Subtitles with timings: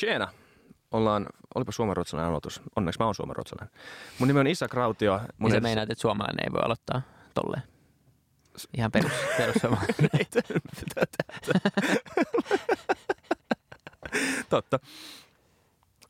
[0.00, 0.28] Tjena!
[0.90, 2.62] Ollaan, olipa suomenruotsalainen aloitus.
[2.76, 3.74] Onneksi mä oon suomenruotsalainen.
[4.18, 5.18] Mun nimi on Isa Krautio.
[5.18, 7.02] Mun Niin sä edessä- meinaat, että suomalainen ei voi aloittaa
[7.34, 7.62] tolleen.
[8.76, 9.56] Ihan perus, perus.
[14.48, 14.78] Totta.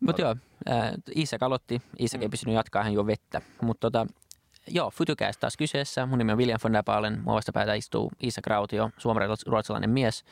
[0.01, 0.37] Mutta joo,
[0.71, 1.83] äh, Isak aloitti.
[1.99, 2.31] Isak ei Mm.
[2.31, 3.41] pystynyt jatkaa, hän juo vettä.
[3.63, 4.07] Mutta tota,
[4.69, 6.07] joo, Futucast taas kyseessä.
[6.07, 7.21] Mun nimi on William von der Baalen.
[7.25, 10.25] Mua vastapäätä istuu Isak Rautio, suomalainen mies,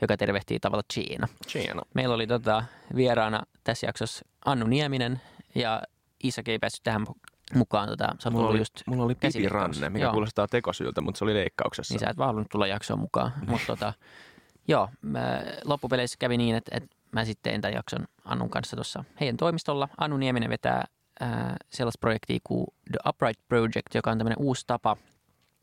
[0.00, 1.28] joka tervehtii tavalla Chiina.
[1.52, 1.82] Tjena.
[1.94, 2.64] Meillä oli tota,
[2.96, 5.20] vieraana tässä jaksossa Annu Nieminen
[5.54, 5.82] ja
[6.22, 7.06] Isak ei päässyt tähän
[7.54, 7.88] mukaan.
[7.88, 9.68] Tota, sä Mulla oli, just mulla oli käsileikkaus.
[9.68, 10.12] pipiranne, mikä Joo.
[10.12, 11.94] kuulostaa tekosyltä, mutta se oli leikkauksessa.
[11.94, 13.32] Niin sä et vaan halunnut tulla jaksoon mukaan.
[13.48, 13.92] Mutta tota,
[14.68, 19.04] joo, mä, loppupeleissä kävi niin, että, että mä sitten tein tämän jakson Annun kanssa tuossa
[19.20, 19.88] heidän toimistolla.
[19.98, 20.84] Annu Nieminen vetää
[21.20, 24.96] ää, sellaista projektia kuin The Upright Project, joka on tämmöinen uusi tapa,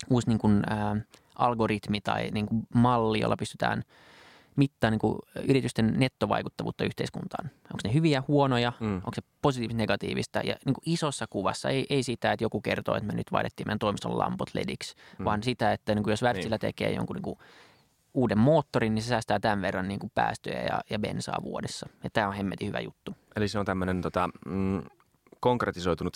[0.09, 0.95] uusi niin kuin, ää,
[1.35, 3.83] algoritmi tai niin kuin malli, jolla pystytään
[4.55, 7.45] mittaa niin kuin yritysten nettovaikuttavuutta yhteiskuntaan.
[7.45, 8.95] Onko ne hyviä, huonoja, Mm.
[8.95, 12.95] onko se positiivista, negatiivista ja niin kuin isossa kuvassa, ei, ei sitä, että joku kertoo,
[12.95, 15.25] että me nyt vaihdettiin meidän toimiston lamput lediksi, Mm.
[15.25, 17.39] vaan sitä, että niin kuin jos Wärtsilä tekee jonkun niin kuin
[18.13, 21.89] uuden moottorin, niin se säästää tämän verran niin kuin päästöjä ja, ja bensaa vuodessa.
[22.03, 23.15] Ja tämä on hemmetin hyvä juttu.
[23.35, 24.83] Eli se on tämmöinen tota, mm,
[25.39, 26.15] konkretisoitunut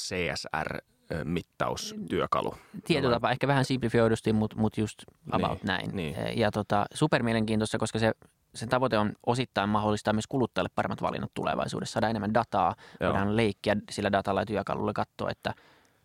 [1.13, 2.53] CSR-mittaustyökalu.
[2.85, 4.99] Tietyllä tapaa ehkä vähän simplifioidusti, mutta mut just
[5.31, 5.95] about Niin, näin.
[5.95, 6.15] niin.
[6.39, 8.11] Ja tota, super mielenkiintoista, koska se,
[8.55, 11.93] sen tavoite on osittain mahdollistaa myös kuluttajalle paremmat valinnat tulevaisuudessa.
[11.93, 13.13] Saada enemmän dataa, Joo.
[13.13, 15.53] voidaan leikkiä sillä datalla ja työkalulla katsoa, että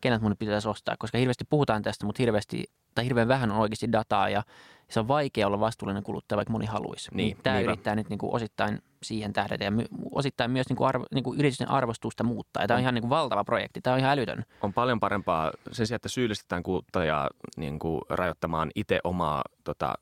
[0.00, 0.96] kenet mun pitäisi ostaa.
[0.98, 4.42] Koska hirveästi puhutaan tästä, mutta hirveästi, tai hirveän vähän on oikeasti dataa ja
[4.90, 7.10] se on vaikea olla vastuullinen kuluttaja, vaikka moni haluaisi.
[7.14, 7.72] Niin, Tämä niinpä.
[7.72, 9.72] yrittää nyt niinku osittain siihen tähdätä ja
[10.10, 12.62] osittain myös niinku arvo, niinku yritysten arvostusta muuttaa.
[12.62, 12.82] Ja tämä on On.
[12.82, 13.80] ihan niinku valtava projekti.
[13.80, 14.44] Tämä on ihan älytön.
[14.62, 19.94] on paljon parempaa sen sijaan, että syyllistetään kuluttajaa niin kuin rajoittamaan itse omaa tota,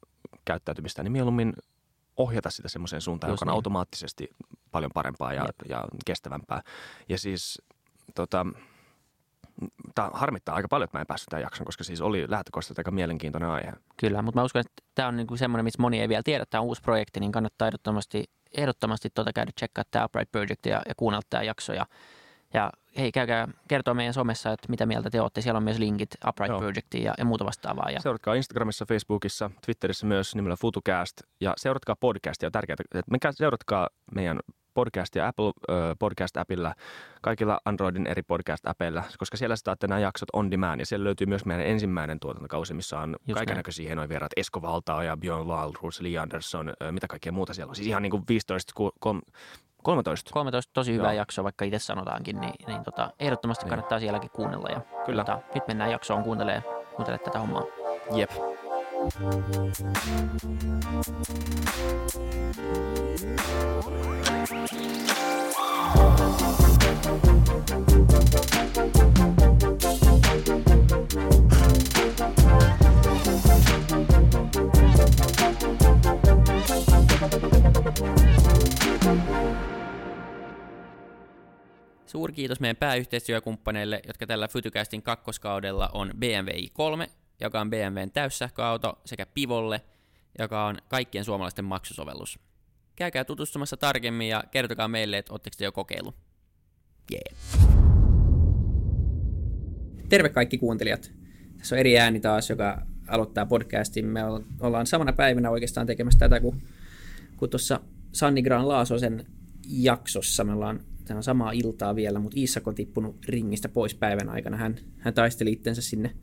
[0.45, 1.53] käyttäytymistä, niin mieluummin
[2.17, 3.56] ohjata sitä semmoiseen suuntaan, Just joka on niin.
[3.56, 4.28] automaattisesti
[4.70, 5.56] paljon parempaa ja, Jep.
[5.69, 6.62] ja kestävämpää.
[7.08, 7.62] Ja siis
[8.14, 8.47] tota,
[9.95, 12.91] tämä harmittaa aika paljon, että mä en päässyt tämän jakson, koska siis oli lähtökohtaisesti aika
[12.91, 13.73] mielenkiintoinen aihe.
[13.96, 16.61] Kyllä, mutta mä uskon, että tämä on niinku semmoinen, missä moni ei vielä tiedä, tämä
[16.61, 18.24] on uusi projekti, niin kannattaa ehdottomasti,
[18.57, 21.73] ehdottomasti tuota käydä tsekkaa tämä Upright Project ja, ja kuunnella tämä jakso.
[21.73, 21.86] Ja,
[22.55, 25.40] ja hei, käykää kertoa meidän somessa, että mitä mieltä te olette.
[25.40, 26.61] Siellä on myös linkit Upright Joo.
[26.61, 27.91] Projectiin ja, ja muuta vastaavaa.
[27.91, 32.46] Ja, Seuratkaa Instagramissa, Facebookissa, Twitterissä myös nimellä FutuCast ja seuratkaa podcastia.
[32.46, 34.41] On tärkeää, että menkää seuratkaa meidän
[34.75, 36.75] podcastia Apple ö, Podcast-appilla,
[37.23, 41.45] kaikilla Androidin eri podcast-appeilla, koska siellä saatte nämä jaksot on demand ja siellä löytyy myös
[41.45, 46.19] meidän ensimmäinen tuotantokausi, missä on Just kaikennäköisiä hienoja vieraat, Esko Valtao ja Björn Wahlroos, Lee
[46.19, 47.77] Anderson, mitä kaikkea muuta siellä on.
[47.77, 49.21] Siis ihan niin kuin 15, ku- kol-
[49.83, 50.31] 13.
[50.33, 51.19] 13 tosi hyvää Joo.
[51.19, 53.71] jaksoa, vaikka itse sanotaankin, niin, niin tota, ehdottomasti Niin.
[53.71, 54.69] kannattaa sielläkin kuunnella.
[54.69, 55.25] Ja, Kyllä.
[55.25, 56.63] Tota, nyt mennään jaksoon kuuntelemaan
[56.97, 57.63] kuuntele tätä hommaa.
[58.15, 58.31] Jep.
[82.07, 89.27] Suurkiitos meidän pääyhteistyökumppaneille, jotka tällä Fytycastin kakkoskaudella on BMW i3, joka on BMWn täyssähköauto, sekä
[89.27, 89.81] Pivolle,
[90.39, 92.39] joka on kaikkien suomalaisten maksusovellus.
[92.97, 96.15] Käykää tutustumassa tarkemmin ja kertokaa meille, että ootteko te jo kokeilu.
[97.13, 97.69] Yeah.
[100.09, 101.13] Terve kaikki kuuntelijat.
[101.59, 104.07] Tässä on eri ääni taas, joka aloittaa podcastin.
[104.07, 106.63] Me olla- ollaan samana päivänä oikeastaan tekemässä tätä kuin,
[107.37, 107.81] kuin tuossa
[108.13, 109.27] Sanni Gran Laasosen
[109.69, 110.45] jaksossa.
[110.45, 114.57] Me ollaan tämä on samaa iltaa vielä, mutta Iisak on tippunut ringistä pois päivän aikana.
[114.57, 116.15] Hän, hän taisteli itsensä sinne,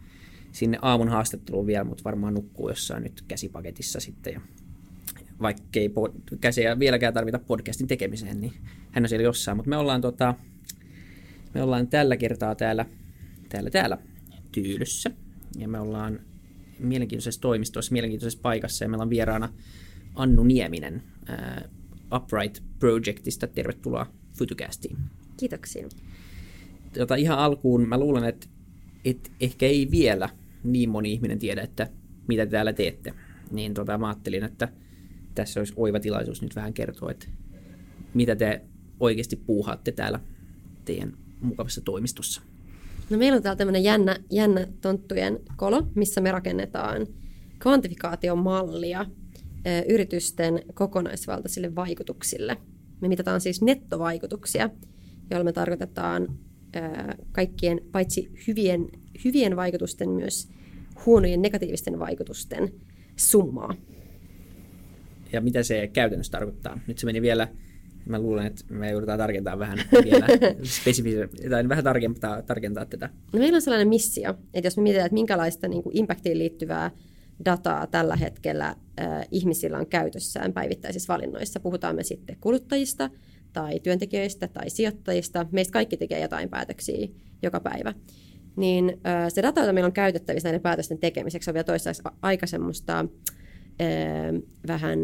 [0.52, 4.34] sinne aamun haastatteluun vielä, mutta varmaan nukkuu jossain nyt käsipaketissa sitten.
[4.34, 4.42] Ja
[5.42, 8.54] vaikkei pod- käsiä vieläkään tarvita podcastin tekemiseen, niin
[8.92, 9.58] hän on siellä jossain.
[9.58, 10.36] Mutta me ollaan, tota,
[11.54, 12.86] me ollaan tällä kertaa täällä,
[13.50, 13.98] täällä, täällä
[14.52, 15.12] Tyylyssä.
[15.58, 16.20] Ja me ollaan
[16.80, 18.86] mielenkiintoisessa toimistossa, mielenkiintoisessa paikassa.
[18.86, 19.54] Ja meillä on vieraana
[20.16, 21.70] Annu Nieminen ää,
[22.16, 23.48] Upright Projectista.
[23.48, 24.98] Tervetuloa Fytycastiin.
[25.38, 25.88] Kiitoksia.
[26.94, 28.48] Tota, ihan alkuun mä luulen, että,
[29.06, 30.30] että ehkä ei vielä
[30.64, 31.90] niin moni ihminen tiedä, että
[32.28, 33.14] mitä te täällä teette.
[33.52, 34.68] Niin tota, mä ajattelin, että
[35.36, 37.28] tässä olisi oiva tilaisuus nyt vähän kertoa, että
[38.14, 38.62] mitä te
[39.00, 40.20] oikeasti puuhaatte täällä
[40.86, 42.42] teidän mukavassa toimistossa.
[43.10, 47.08] No meillä on täällä tämmöinen jännä, jännä tonttujen kolo, missä me rakennetaan
[47.60, 49.06] kvantifikaatiomallia
[49.68, 52.58] ö, yritysten kokonaisvaltaisille vaikutuksille.
[53.02, 54.70] Me mitataan siis nettovaikutuksia,
[55.32, 56.28] joilla me tarkoitetaan
[56.76, 56.80] ö,
[57.32, 58.88] kaikkien paitsi hyvien,
[59.26, 60.50] hyvien vaikutusten myös
[61.06, 62.74] huonojen negatiivisten vaikutusten
[63.16, 63.76] summaa.
[65.32, 66.80] Ja mitä se käytännössä tarkoittaa?
[66.88, 67.48] Nyt se meni vielä
[68.06, 70.28] Mä luulen, että me joudutaan tarkentaa vähän vielä
[70.64, 73.10] spesifi- tai vähän tarkentaa, tarkentaa tätä.
[73.34, 76.92] No meillä on sellainen missio, että jos me mietitään, että minkälaista niin kuin impactiin liittyvää
[77.46, 83.10] dataa tällä hetkellä äh, ihmisillä on käytössään päivittäisissä valinnoissa, puhutaan me sitten kuluttajista
[83.54, 87.08] tai työntekijöistä tai sijoittajista, meistä kaikki tekee jotain päätöksiä
[87.44, 87.94] joka päivä,
[88.60, 93.06] niin se data, jota meillä on käytettävissä näiden päätösten tekemiseksi, on vielä toistaiseksi aika semmoista
[94.68, 95.00] vähän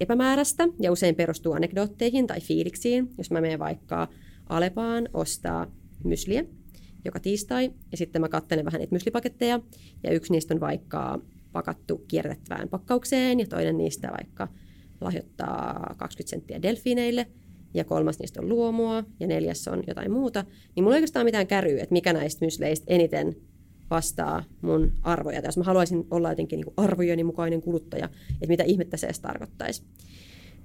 [0.00, 3.10] epämääräistä ja usein perustuu anekdootteihin tai fiiliksiin.
[3.18, 4.08] Jos mä menen vaikka
[4.48, 5.66] Alepaan ostaa
[6.04, 6.44] mysliä
[7.04, 9.60] joka tiistai ja sitten mä katselen vähän niitä myslipaketteja
[10.02, 11.20] ja yksi niistä on vaikka
[11.52, 14.48] pakattu kierrätettävään pakkaukseen ja toinen niistä vaikka
[15.00, 17.26] lahjoittaa 20 senttiä delfiineille
[17.74, 20.44] ja kolmas niistä on luomua ja neljäs on jotain muuta,
[20.76, 23.36] niin mulla ei oikeastaan mitään käryä, että mikä näistä mysleistä eniten
[23.90, 25.42] vastaa mun arvoja.
[25.42, 29.20] Tai jos mä haluaisin olla jotenkin niin arvojeni mukainen kuluttaja, että mitä ihmettä se edes
[29.20, 29.82] tarkoittaisi.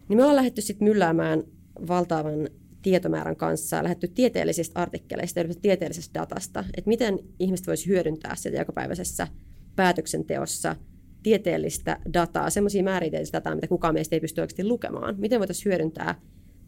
[0.10, 1.44] Niin me ollaan lähdetty sitten mylläämään
[1.88, 2.50] valtavan
[2.82, 9.28] tietomäärän kanssa, lähdetty tieteellisistä artikkeleista ja tieteellisestä datasta, että miten ihmiset voisi hyödyntää sitä jokapäiväisessä
[9.76, 10.76] päätöksenteossa
[11.24, 15.16] tieteellistä dataa, semmoisia määritelmistä dataa, mitä kukaan meistä ei pysty oikeasti lukemaan.
[15.18, 16.22] Miten voitaisiin hyödyntää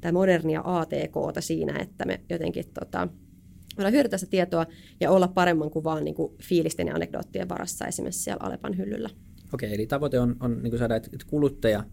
[0.05, 3.07] tämä modernia ATKta siinä, että me jotenkin tota,
[3.77, 4.65] voidaan hyödyntää sitä tietoa
[4.99, 9.09] ja olla paremman kuin vaan niin kuin fiilisten ja anekdoottien varassa esimerkiksi siellä Alepan hyllyllä.
[9.53, 11.83] Okei, eli tavoite on, on niin kuin saada, että kuluttaja,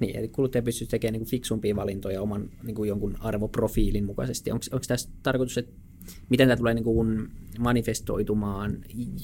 [0.00, 4.50] niin, eli kuluttaja pystyy tekemään niin kuin fiksumpia valintoja oman niin kuin jonkun arvoprofiilin mukaisesti.
[4.50, 5.72] Onko, onko tässä tarkoitus, että
[6.28, 7.28] miten tämä tulee niin kuin
[7.58, 8.78] manifestoitumaan,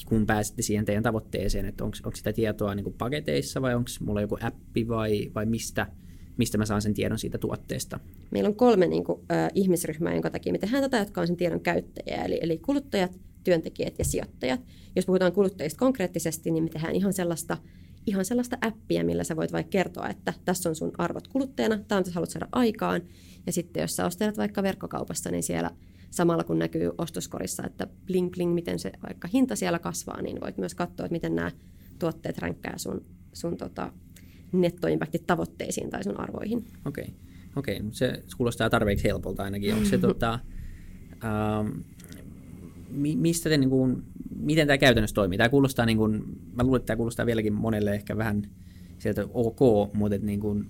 [0.06, 4.20] kun pääsette siihen teidän tavoitteeseen, että onko, sitä tietoa niin kuin paketeissa vai onko mulla
[4.20, 5.86] joku appi vai, vai mistä–
[6.42, 8.00] mistä mä saan sen tiedon siitä tuotteesta?
[8.30, 11.36] Meillä on kolme niin kuin, äh, ihmisryhmää, jonka takia me tehdään tätä, jotka on sen
[11.36, 14.60] tiedon käyttäjiä, eli, eli kuluttajat, työntekijät ja sijoittajat.
[14.96, 17.58] Jos puhutaan kuluttajista konkreettisesti, niin me tehdään ihan sellaista,
[18.06, 21.96] ihan sellaista appia, millä sä voit vaikka kertoa, että tässä on sun arvot kuluttajana, tämä
[21.96, 23.02] on, mitä haluat saada aikaan.
[23.46, 25.70] Ja sitten jos sä ostelet vaikka verkkokaupassa, niin siellä
[26.10, 30.58] samalla kun näkyy ostoskorissa, että bling bling, miten se vaikka hinta siellä kasvaa, niin voit
[30.58, 31.50] myös katsoa, että miten nämä
[31.98, 33.92] tuotteet ränkkää sun, sun tota,
[34.52, 36.58] nettoimpaktit tavoitteisiin tai sun arvoihin.
[36.58, 37.14] Okei, okay.
[37.56, 37.76] okei.
[37.76, 37.88] Okay.
[37.92, 39.74] se kuulostaa tarpeeksi helpolta ainakin.
[39.74, 40.38] Onko se tota,
[41.24, 41.68] ähm,
[43.16, 44.02] mistä te, niin kuin,
[44.36, 45.38] miten tämä käytännössä toimii?
[45.38, 48.42] Tämä kuulostaa, niin kuin, mä luulen, että tämä kuulostaa vieläkin monelle ehkä vähän
[48.98, 49.60] sieltä ok,
[49.94, 50.66] mutta että niin kuin,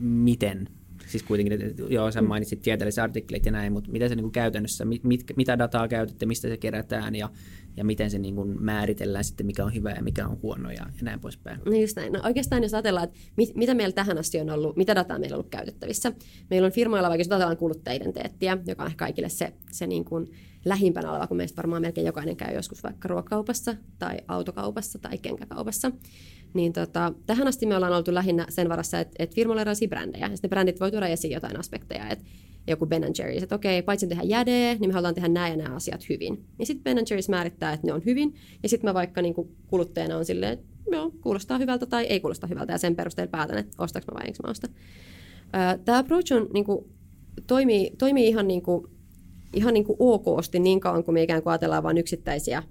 [0.00, 0.68] miten?
[1.06, 2.28] Siis kuitenkin, että joo, sä mm.
[2.28, 5.88] mainitsit tieteelliset artikkelit ja näin, mutta miten se niin kuin käytännössä, mit, mit, mitä dataa
[5.88, 7.28] käytätte, mistä se kerätään ja
[7.76, 10.76] ja miten se niin kuin määritellään sitten, mikä on hyvä ja mikä on huono ja,
[10.76, 11.60] ja näin poispäin.
[11.64, 12.12] No just näin.
[12.12, 15.34] No oikeastaan jos ajatellaan, että mit, mitä meillä tähän asti on ollut, mitä dataa meillä
[15.34, 16.12] on ollut käytettävissä.
[16.50, 18.00] Meillä on firmoilla vaikka, jos ajatellaan kuluttaja
[18.66, 20.30] joka on kaikille se, se niin kuin
[20.64, 25.92] lähimpänä oleva, kun meistä varmaan melkein jokainen käy joskus vaikka ruokakaupassa tai autokaupassa tai kenkäkaupassa.
[26.54, 29.88] Niin tota, tähän asti me ollaan oltu lähinnä sen varassa, että, että firmoilla on erilaisia
[29.88, 32.24] brändejä, ja sitten brändit voi tuoda esiin jotain aspekteja, että
[32.66, 35.76] joku Ben Jerry's, että okei, paitsi tehdä jäde, niin me halutaan tehdä nämä ja nämä
[35.76, 36.44] asiat hyvin.
[36.58, 39.34] Ja sitten Ben Jerry's määrittää, että ne on hyvin, ja sitten mä vaikka niin
[39.66, 43.58] kuluttajana on silleen, että joo, kuulostaa hyvältä tai ei kuulosta hyvältä, ja sen perusteella päätän,
[43.58, 44.68] että ostaks mä vai enkö mä osta.
[45.84, 46.84] Tämä approach on, niin kuin,
[47.46, 48.86] toimii, toimii ihan, niin kuin,
[49.52, 52.62] ihan niin kuin okosti niin kauan, kun me ikään kuin ajatellaan vain yksittäisiä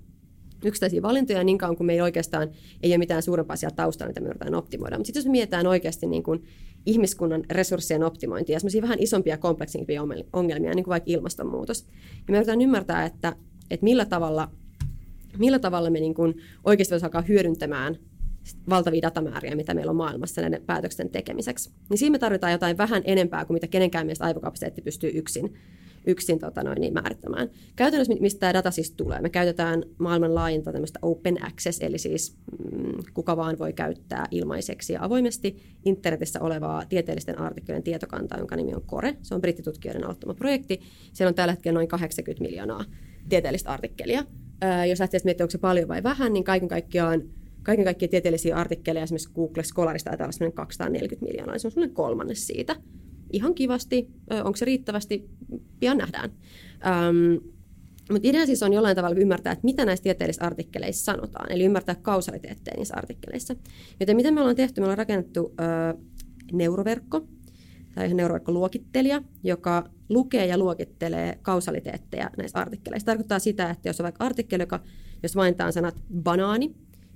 [0.65, 2.49] yksittäisiä valintoja niin kauan kuin meillä oikeastaan
[2.83, 4.97] ei ole mitään suurempaa siellä taustalla, mitä me yritetään optimoida.
[4.97, 6.43] Mutta sitten jos me mietitään oikeasti niin kuin
[6.85, 10.01] ihmiskunnan resurssien optimointia ja semmoisia vähän isompia, kompleksimpia
[10.33, 11.87] ongelmia, niin kuin vaikka ilmastonmuutos,
[12.17, 13.35] ja me yritetään ymmärtää, että,
[13.71, 14.51] että millä tavalla,
[15.37, 17.97] millä tavalla me niin kuin oikeasti voisi alkaa hyödyntämään
[18.69, 21.71] valtavia datamääriä, mitä meillä on maailmassa näiden päätöksen tekemiseksi.
[21.89, 25.53] Niin siinä me tarvitaan jotain vähän enempää kuin mitä kenenkään mielestä aivokapasiteetti pystyy yksin
[26.07, 27.49] yksin tota noin, niin määrittämään.
[27.75, 29.21] Käytännössä mistä tämä data siis tulee?
[29.21, 32.37] Me käytetään maailman laajinta tämmöistä open access, eli siis
[32.71, 38.73] mm, kuka vaan voi käyttää ilmaiseksi ja avoimesti internetissä olevaa tieteellisten artikkelien tietokantaa, jonka nimi
[38.73, 39.17] on CORE.
[39.21, 40.79] Se on brittitutkijoiden aloittama projekti.
[41.13, 42.85] Siellä on tällä hetkellä noin 80 miljoonaa
[43.29, 44.25] tieteellistä artikkelia.
[44.61, 47.21] Ää, jos lähtee miettimään, onko se paljon vai vähän, niin kaiken kaikkiaan
[47.63, 52.47] kaiken kaikkiaan tieteellisiä artikkeleja esimerkiksi Google Scholarista taitaa olla 240 miljoonaa, se on sellainen kolmannes
[52.47, 52.75] siitä
[53.33, 54.07] ihan kivasti.
[54.43, 55.29] Onko se riittävästi?
[55.79, 56.31] Pian nähdään.
[56.85, 57.45] Ähm,
[58.11, 61.95] mutta idea siis on jollain tavalla ymmärtää, että mitä näissä tieteellisissä artikkeleissa sanotaan, eli ymmärtää
[61.95, 63.55] kausaliteetteja niissä artikkeleissa.
[63.99, 64.81] Joten mitä me ollaan tehty?
[64.81, 65.97] Me ollaan rakennettu ö,
[66.51, 67.27] neuroverkko,
[67.95, 73.05] tai neuroverkkoluokittelija, joka lukee ja luokittelee kausaliteetteja näissä artikkeleissa.
[73.05, 74.79] Tarkoittaa sitä, että jos on vaikka artikkeli, joka,
[75.23, 76.75] jos mainitaan sanat banaani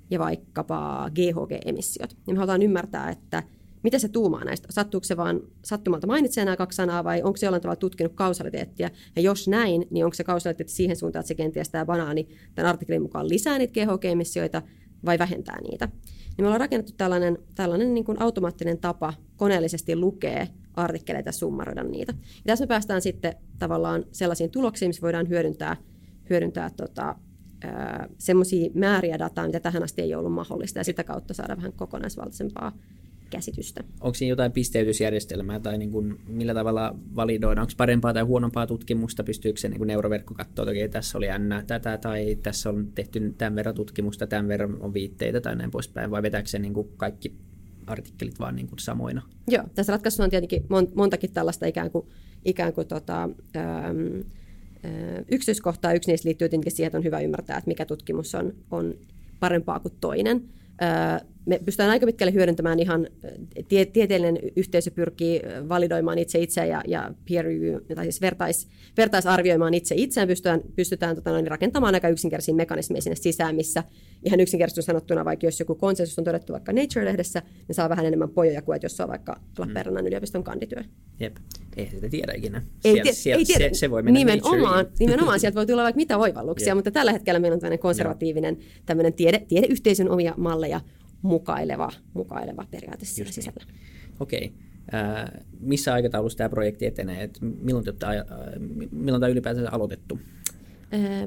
[0.09, 3.43] ja vaikkapa GHG-emissiot, niin me halutaan ymmärtää, että–
[3.83, 4.67] mitä se tuumaa näistä?
[4.71, 8.89] Sattuuko se vaan sattumalta mainitsee nämä kaksi sanaa vai onko se jollain tavalla tutkinut kausaliteettia?
[9.15, 12.69] Ja jos näin, niin onko se kausaliteetti siihen suuntaan, että se kenties tämä banaani tämän
[12.69, 14.61] artikkelin mukaan lisää niitä GHG-emissioita
[15.05, 15.85] vai vähentää niitä?
[15.85, 21.83] Niin me ollaan rakennettu tällainen, tällainen niin kuin automaattinen tapa koneellisesti lukea artikkeleita ja summaroida
[21.83, 22.13] niitä.
[22.13, 25.77] Ja tässä me päästään sitten tavallaan sellaisiin tuloksiin, missä voidaan hyödyntää,
[26.29, 27.15] hyödyntää tota,
[28.17, 32.71] semmoisia määriä dataa, mitä tähän asti ei ollut mahdollista, ja sitä kautta saada vähän kokonaisvaltaisempaa
[33.29, 33.83] käsitystä.
[34.01, 37.61] Onko siinä jotain pisteytysjärjestelmää tai niin kuin millä tavalla validoida?
[37.61, 39.23] Onko parempaa tai huonompaa tutkimusta?
[39.23, 42.87] Pystyykö se niin kuin neuroverkko katsoa, että okay, tässä oli n tätä tai tässä on
[42.95, 46.73] tehty tämän verran tutkimusta, tämän verran on viitteitä tai näin poispäin, vai vetääkö se niin
[46.73, 47.35] kuin kaikki
[47.87, 49.21] artikkelit vaan niin kuin samoina?
[49.47, 50.63] Joo, tässä ratkaisussa on tietenkin
[50.95, 52.07] montakin tällaista ikään kuin,
[52.45, 54.21] ikään kuin tota, ähm,
[55.31, 55.93] yksityiskohtaa.
[55.93, 58.93] Yksi niistä liittyy tietenkin siihen, että on hyvä ymmärtää, että mikä tutkimus on, on
[59.39, 60.43] parempaa kuin toinen
[61.47, 63.07] me pystytään aika pitkälle hyödyntämään ihan,
[63.67, 69.73] tie, tieteellinen yhteisö pyrkii validoimaan itse itse ja, ja peer review, tai siis vertais, vertaisarvioimaan
[69.73, 73.83] itse itseään, pystytään, pystytään tota noin, rakentamaan aika yksinkertaisia mekanismeja sinne sisään, missä
[74.23, 78.29] ihan yksinkertaisesti sanottuna, vaikka jos joku konsensus on todettu vaikka Nature-lehdessä, niin saa vähän enemmän
[78.29, 80.07] pojoja kuin, että jos on vaikka Lappeenrannan mm.
[80.07, 80.83] yliopiston kandityö.
[81.19, 81.35] Jep,
[81.77, 82.61] ei sitä tiedä ikinä.
[82.85, 83.73] Ei, sieltä, sieltä, ei tiedä.
[83.73, 87.39] Se, se voi mennä nimenomaan, nimenomaan sieltä voi tulla vaikka mitä oivalluksia, mutta tällä hetkellä
[87.39, 90.81] meillä on tämmöinen konservatiivinen tämmöinen tiede, tiedeyhteisön omia malleja,
[91.21, 93.33] mukaileva, mukaileva periaate siinä niin.
[93.33, 93.63] sisällä.
[94.19, 94.45] Okei.
[94.45, 94.67] Okay.
[94.93, 97.23] Äh, missä aikataulussa tämä projekti etenee?
[97.23, 98.23] Et milloin, te äh,
[98.91, 100.19] milloin tämä ylipäätään aloitettu?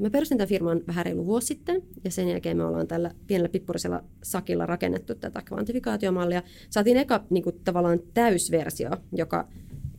[0.01, 3.49] Mä perustin tämän firman vähän reilu vuosi sitten, ja sen jälkeen me ollaan tällä pienellä
[3.49, 6.43] pippurisella sakilla rakennettu tätä kvantifikaatiomallia.
[6.69, 9.47] Saatiin eka niin kuin, tavallaan täysversio, joka,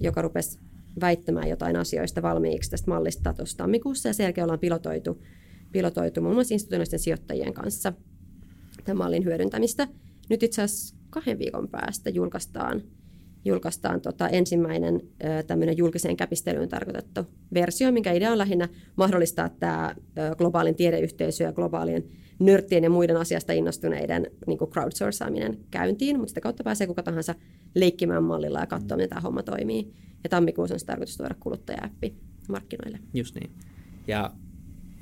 [0.01, 0.59] joka rupesi
[1.01, 5.23] väittämään jotain asioista valmiiksi tästä mallista tuossa tammikuussa, ja sen jälkeen ollaan pilotoitu,
[5.73, 7.93] pilotoitu muun muassa institutionaalisten sijoittajien kanssa
[8.85, 9.89] tämän mallin hyödyntämistä.
[10.31, 12.83] Nyt itse asiassa kahden viikon päästä julkaistaan,
[13.45, 15.01] julkaistaan tota ensimmäinen
[15.47, 17.21] tämmöinen julkiseen käpistelyyn tarkoitettu
[17.55, 19.95] versio, minkä idea on lähinnä mahdollistaa tämä
[20.39, 22.05] globaalin tiedeyhteisö ja globaalien
[22.39, 27.35] nörttien ja muiden asiasta innostuneiden niin crowdsourcaaminen käyntiin, mutta sitä kautta pääsee kuka tahansa
[27.75, 29.93] leikkimään mallilla ja katsoa, miten tämä homma toimii.
[30.25, 32.15] Ja tammikuussa on tarkoitus tuoda kuluttaja-appi
[32.49, 32.99] markkinoille.
[33.15, 33.51] Just niin.
[34.07, 34.31] Ja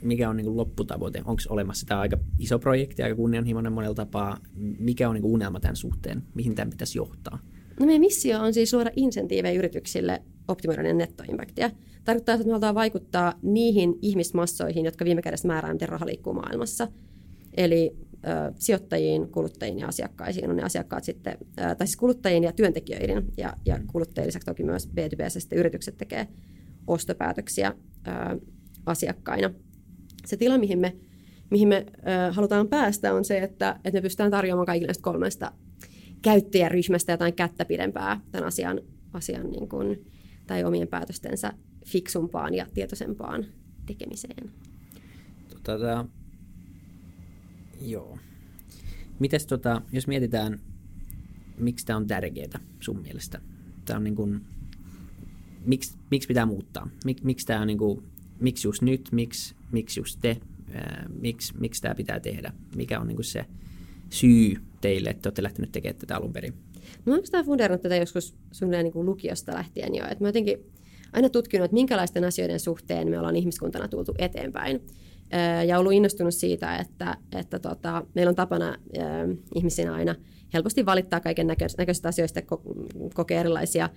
[0.03, 1.19] mikä on niin kuin lopputavoite?
[1.25, 4.39] Onko olemassa tämä aika iso projekti, aika kunnianhimoinen monella tapaa?
[4.79, 6.23] Mikä on niin kuin unelma tämän suhteen?
[6.35, 7.39] Mihin tämän pitäisi johtaa?
[7.81, 11.71] No meidän missio on siis luoda insentiivejä yrityksille optimoida nettoimpaktia.
[12.05, 16.89] Tarkoittaa, että me halutaan vaikuttaa niihin ihmismassoihin, jotka viime kädessä määrää, miten raha liikkuu maailmassa.
[17.57, 22.53] Eli ö, sijoittajiin, kuluttajiin ja asiakkaisiin on ne asiakkaat sitten, ö, tai siis kuluttajiin ja
[22.53, 26.29] työntekijöiden ja, ja kuluttajien lisäksi toki myös B2B sitten yritykset tekee
[26.87, 27.75] ostopäätöksiä
[28.07, 28.41] ö,
[28.87, 29.51] asiakkaina
[30.27, 30.97] se tila, mihin me,
[31.51, 35.53] mihin me ö, halutaan päästä, on se, että, että me pystytään tarjoamaan kaikille näistä kolmesta
[36.23, 38.81] käyttäjäryhmästä jotain kättä pidempää tämän asian,
[39.13, 40.07] asian niin kuin,
[40.47, 41.53] tai omien päätöstensä
[41.87, 43.47] fiksumpaan ja tietoisempaan
[43.87, 44.51] tekemiseen.
[45.65, 46.05] Tota,
[47.81, 48.19] joo.
[49.19, 50.61] Mites tota, jos mietitään,
[51.59, 53.41] miksi tämä on tärkeää sun mielestä?
[53.85, 54.41] Tämä on niin kuin,
[55.67, 56.89] miksi, miksi pitää muuttaa?
[57.05, 58.03] Mik, miksi tämä on niin kuin,
[58.41, 60.37] miksi just nyt, miksi, miksi just te,
[61.21, 63.45] miksi, miksi tämä pitää tehdä, mikä on niin se
[64.11, 66.55] syy teille, että olette lähteneet tekemään tätä alun perin?
[67.07, 70.59] No olen sitä funderannut tätä joskus suunnilleen niin lukiosta lähtien jo, että mä jotenkin
[71.13, 74.81] aina tutkinut, että minkälaisten asioiden suhteen me ollaan ihmiskuntana tultu eteenpäin.
[75.67, 78.77] Ja ollut innostunut siitä, että, että tota, meillä on tapana
[79.55, 80.15] ihmisinä aina
[80.55, 81.47] helposti valittaa kaiken
[81.79, 82.41] näköisistä asioista,
[83.15, 83.89] kokee erilaisia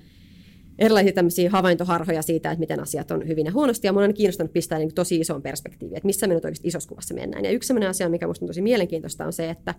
[0.79, 3.87] erilaisia tämmöisiä havaintoharhoja siitä, että miten asiat on hyvin ja huonosti.
[3.87, 6.89] Ja minua on kiinnostanut pistää niin tosi isoon perspektiiviin, että missä me nyt oikeasti isossa
[6.89, 7.45] kuvassa mennään.
[7.45, 9.75] Ja yksi sellainen asia, mikä minusta on tosi mielenkiintoista, on se, että,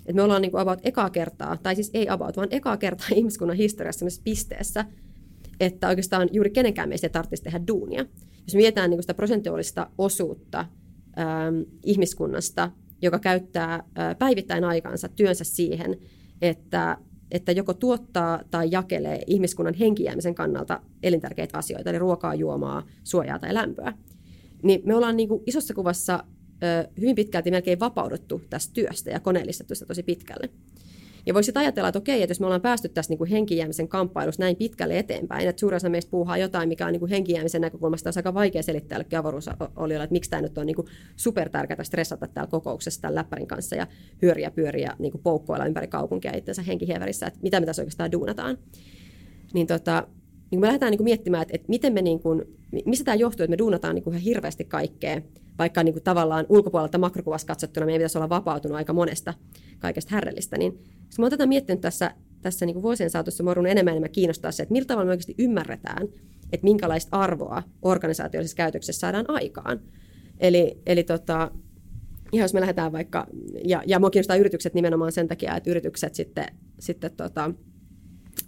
[0.00, 3.08] että me ollaan niin kuin about ekaa kertaa, tai siis ei about, vaan ekaa kertaa
[3.14, 4.84] ihmiskunnan historiassa sellaisessa pisteessä,
[5.60, 8.06] että oikeastaan juuri kenenkään meistä ei tarvitsisi tehdä duunia.
[8.46, 10.58] Jos mietitään niin sitä prosentuaalista osuutta
[11.18, 12.70] ähm, ihmiskunnasta,
[13.02, 15.96] joka käyttää äh, päivittäin aikaansa työnsä siihen,
[16.42, 16.96] että
[17.30, 23.54] että joko tuottaa tai jakelee ihmiskunnan henkijäämisen kannalta elintärkeitä asioita, eli ruokaa, juomaa, suojaa tai
[23.54, 23.92] lämpöä.
[24.62, 26.24] Niin me ollaan niin kuin isossa kuvassa
[27.00, 30.50] hyvin pitkälti melkein vapauduttu tästä työstä ja koneellistettu sitä tosi pitkälle.
[31.26, 34.56] Ja voisit ajatella, että okei, että jos me ollaan päästy tässä niin henkijäämisen kamppailussa näin
[34.56, 38.18] pitkälle eteenpäin, että suurin osa meistä puuhaa jotain, mikä on niin kuin henkijäämisen näkökulmasta olisi
[38.18, 40.76] aika vaikea selittää jollekin avaruusolijoille, että miksi tämä nyt on niin
[41.16, 43.86] supertärkeää stressata täällä kokouksessa tämän läppärin kanssa ja
[44.22, 48.58] hyöriä pyöriä niin kuin poukkoilla ympäri kaupunkia itsensä henkihieverissä, että mitä me tässä oikeastaan duunataan.
[49.54, 50.06] Niin tota,
[50.50, 53.44] niin me lähdetään niin kuin miettimään, että, että miten me niin kuin, mistä tämä johtuu,
[53.44, 55.20] että me duunataan niin kuin ihan hirveästi kaikkea,
[55.58, 59.34] vaikka niin kuin tavallaan ulkopuolelta makrokuvassa katsottuna meidän pitäisi olla vapautunut aika monesta
[59.78, 60.72] kaikesta härrellistä, niin
[61.18, 64.62] mä oon tätä miettinyt tässä, tässä niin kuin vuosien saatossa, mä enemmän enemmän kiinnostaa se,
[64.62, 66.08] että millä tavalla me oikeasti ymmärretään,
[66.52, 69.80] että minkälaista arvoa organisaatiollisessa käytöksessä saadaan aikaan.
[70.38, 71.50] Eli, eli tota,
[72.32, 73.26] ihan jos me lähdetään vaikka,
[73.64, 76.46] ja, ja mua kiinnostaa yritykset nimenomaan sen takia, että yritykset sitten,
[76.78, 77.50] sitten tota,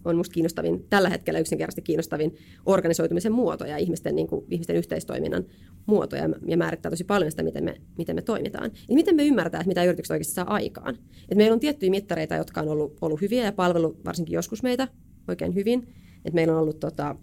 [0.05, 5.45] on musta kiinnostavin, tällä hetkellä yksinkertaisesti kiinnostavin organisoitumisen muoto ja ihmisten, niin kuin, ihmisten yhteistoiminnan
[5.87, 8.71] muoto ja, ja määrittää tosi paljon sitä, miten me, miten me toimitaan.
[8.89, 10.99] Ja miten me ymmärretään, että mitä yritykset oikeasti saa aikaan.
[11.29, 14.89] Et meillä on tiettyjä mittareita, jotka on ollut, ollut hyviä ja palvelu varsinkin joskus meitä
[15.29, 15.95] oikein hyvin.
[16.25, 17.17] Et meillä on ollut tota,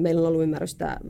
[0.00, 1.00] Meillä on ollut ymmärrystä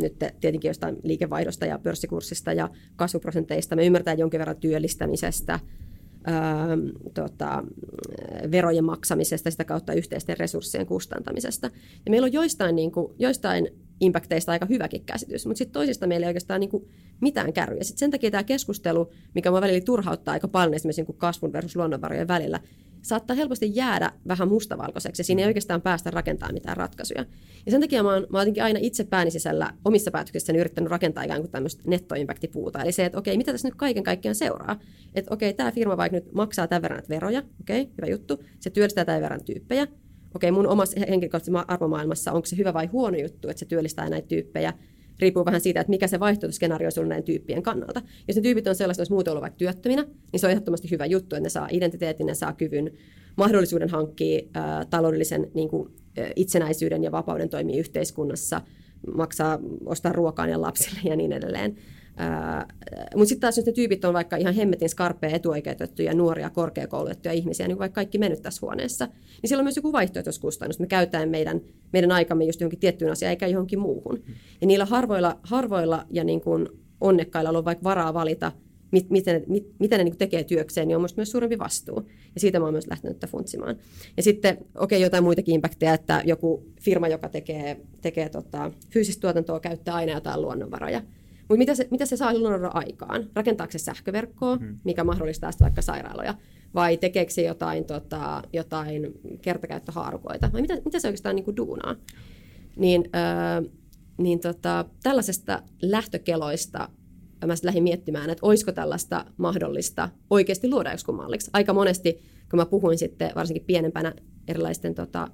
[0.00, 3.76] nyt tietenkin jostain liikevaihdosta ja pörssikurssista ja kasvuprosenteista.
[3.76, 5.60] Me ymmärretään jonkin verran työllistämisestä,
[6.24, 6.68] ää,
[7.14, 7.64] tota,
[8.50, 11.70] verojen maksamisesta, sitä kautta yhteisten resurssien kustantamisesta.
[12.06, 13.68] Ja meillä on joistain, niin kuin, joistain
[14.00, 16.88] impacteista aika hyväkin käsitys, mutta sitten toisista meillä ei oikeastaan niin kuin
[17.20, 17.84] mitään kärryjä.
[17.84, 21.52] Sitten sen takia tämä keskustelu, mikä minua välillä turhauttaa aika paljon esimerkiksi niin kuin kasvun
[21.52, 22.60] versus luonnonvarojen välillä,
[23.04, 27.24] saattaa helposti jäädä vähän mustavalkoiseksi ja siinä ei oikeastaan päästä rakentamaan mitään ratkaisuja.
[27.66, 31.24] Ja sen takia mä oon, mä oon aina itse pääni sisällä omissa päätöksissäni yrittänyt rakentaa
[31.24, 32.82] ikään kuin tämmöistä nettoimpaktipuuta.
[32.82, 34.80] Eli se, että okei, mitä tässä nyt kaiken kaikkiaan seuraa?
[35.14, 38.44] Että okei, tämä firma vaikka nyt maksaa tämän verran veroja, okei, hyvä juttu.
[38.60, 39.86] Se työllistää tämän verran tyyppejä.
[40.34, 44.28] Okei, mun omassa henkilökohtaisessa arvomaailmassa, onko se hyvä vai huono juttu, että se työllistää näitä
[44.28, 44.72] tyyppejä
[45.20, 48.02] riippuu vähän siitä, että mikä se vaihtoehtoiskenaario on näiden tyyppien kannalta.
[48.28, 51.06] Jos ne tyypit on sellaiset, että muuten ollut vaikka työttöminä, niin se on ehdottomasti hyvä
[51.06, 52.90] juttu, että ne saa identiteetin, ne saa kyvyn,
[53.36, 55.92] mahdollisuuden hankkia ää, taloudellisen niin kuin,
[56.36, 58.60] itsenäisyyden ja vapauden toimia yhteiskunnassa,
[59.16, 61.76] maksaa, ostaa ruokaa ja lapsille ja niin edelleen.
[63.14, 67.68] Mutta sitten taas jos ne tyypit on vaikka ihan hemmetin skarppeja, etuoikeutettuja, nuoria, korkeakoulutettuja ihmisiä,
[67.68, 70.80] niin vaikka kaikki mennyt tässä huoneessa, niin siellä on myös joku vaihtoehtoiskustannus.
[70.80, 71.60] Me käytetään meidän,
[71.92, 74.22] meidän aikamme just johonkin tiettyyn asiaan eikä johonkin muuhun.
[74.60, 76.68] Ja niillä harvoilla, harvoilla ja niin kuin
[77.00, 78.52] onnekkailla on vaikka varaa valita,
[78.90, 82.02] mit, miten, mit, miten ne niin tekee työkseen, niin on myös suurempi vastuu.
[82.34, 83.76] Ja siitä mä oon myös lähtenyt funtsimaan.
[84.16, 89.20] Ja sitten, okei, okay, jotain muitakin impacteja, että joku firma, joka tekee, tekee tota, fyysistä
[89.20, 91.02] tuotantoa, käyttää aina jotain luonnonvaroja
[91.48, 93.30] mutta mitä se, mitä se saa luoda aikaan?
[93.34, 94.76] Rakentaako se sähköverkkoa, hmm.
[94.84, 96.34] mikä mahdollistaa sitä vaikka sairaaloja?
[96.74, 100.50] Vai tekeekö se jotain, tota, jotain kertakäyttöhaarukoita?
[100.52, 101.96] Vai mitä, mitä se oikeastaan niin kuin duunaa?
[102.76, 103.70] Niin, öö,
[104.18, 106.88] niin tota, tällaisesta lähtökeloista
[107.46, 111.50] mä lähdin miettimään, että olisiko tällaista mahdollista oikeasti luoda joskus malliksi.
[111.52, 114.14] Aika monesti, kun mä puhuin sitten varsinkin pienempänä
[114.48, 115.28] erilaisten tota,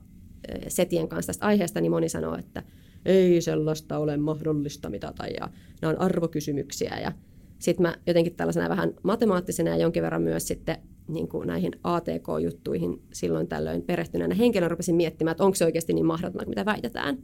[0.69, 2.63] setien kanssa tästä aiheesta, niin moni sanoo, että–
[3.05, 5.49] ei sellaista ole mahdollista mitata ja
[5.83, 7.01] nämä on arvokysymyksiä.
[7.03, 7.13] Ja
[7.59, 10.77] sitten mä jotenkin tällaisena vähän matemaattisena ja jonkin verran myös sitten
[11.09, 16.07] niin kuin näihin ATK-juttuihin silloin tällöin perehtyneenä henkilönä rupesin miettimään, että onko se oikeasti niin
[16.07, 17.19] mahdotonta, mitä väitetään.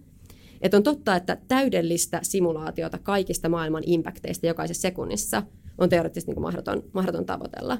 [0.60, 5.42] Että on totta, että täydellistä simulaatiota kaikista maailman impacteista jokaisessa sekunnissa
[5.78, 7.78] on teoreettisesti niin mahdoton, mahdoton tavoitella.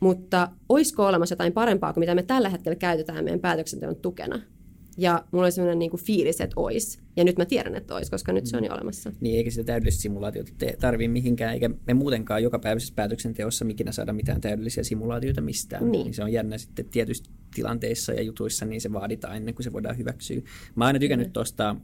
[0.00, 4.40] Mutta olisiko olemassa jotain parempaa kuin mitä me tällä hetkellä käytetään meidän päätöksenteon tukena–
[4.96, 6.98] ja mulla oli sellainen niin kuin fiilis, että ois.
[7.16, 9.12] Ja nyt mä tiedän, että ois, koska nyt se on jo olemassa.
[9.20, 14.40] Niin, eikä sitä täydellistä simulaatiota tarvii mihinkään, eikä me muutenkaan jokapäiväisessä päätöksenteossa mikinä saada mitään
[14.40, 15.92] täydellisiä simulaatioita mistään.
[15.92, 16.04] Niin.
[16.04, 19.72] niin se on jännä sitten tietyissä tilanteissa ja jutuissa, niin se vaaditaan ennen kuin se
[19.72, 20.40] voidaan hyväksyä.
[20.74, 21.76] Mä oon aina tykännyt tuosta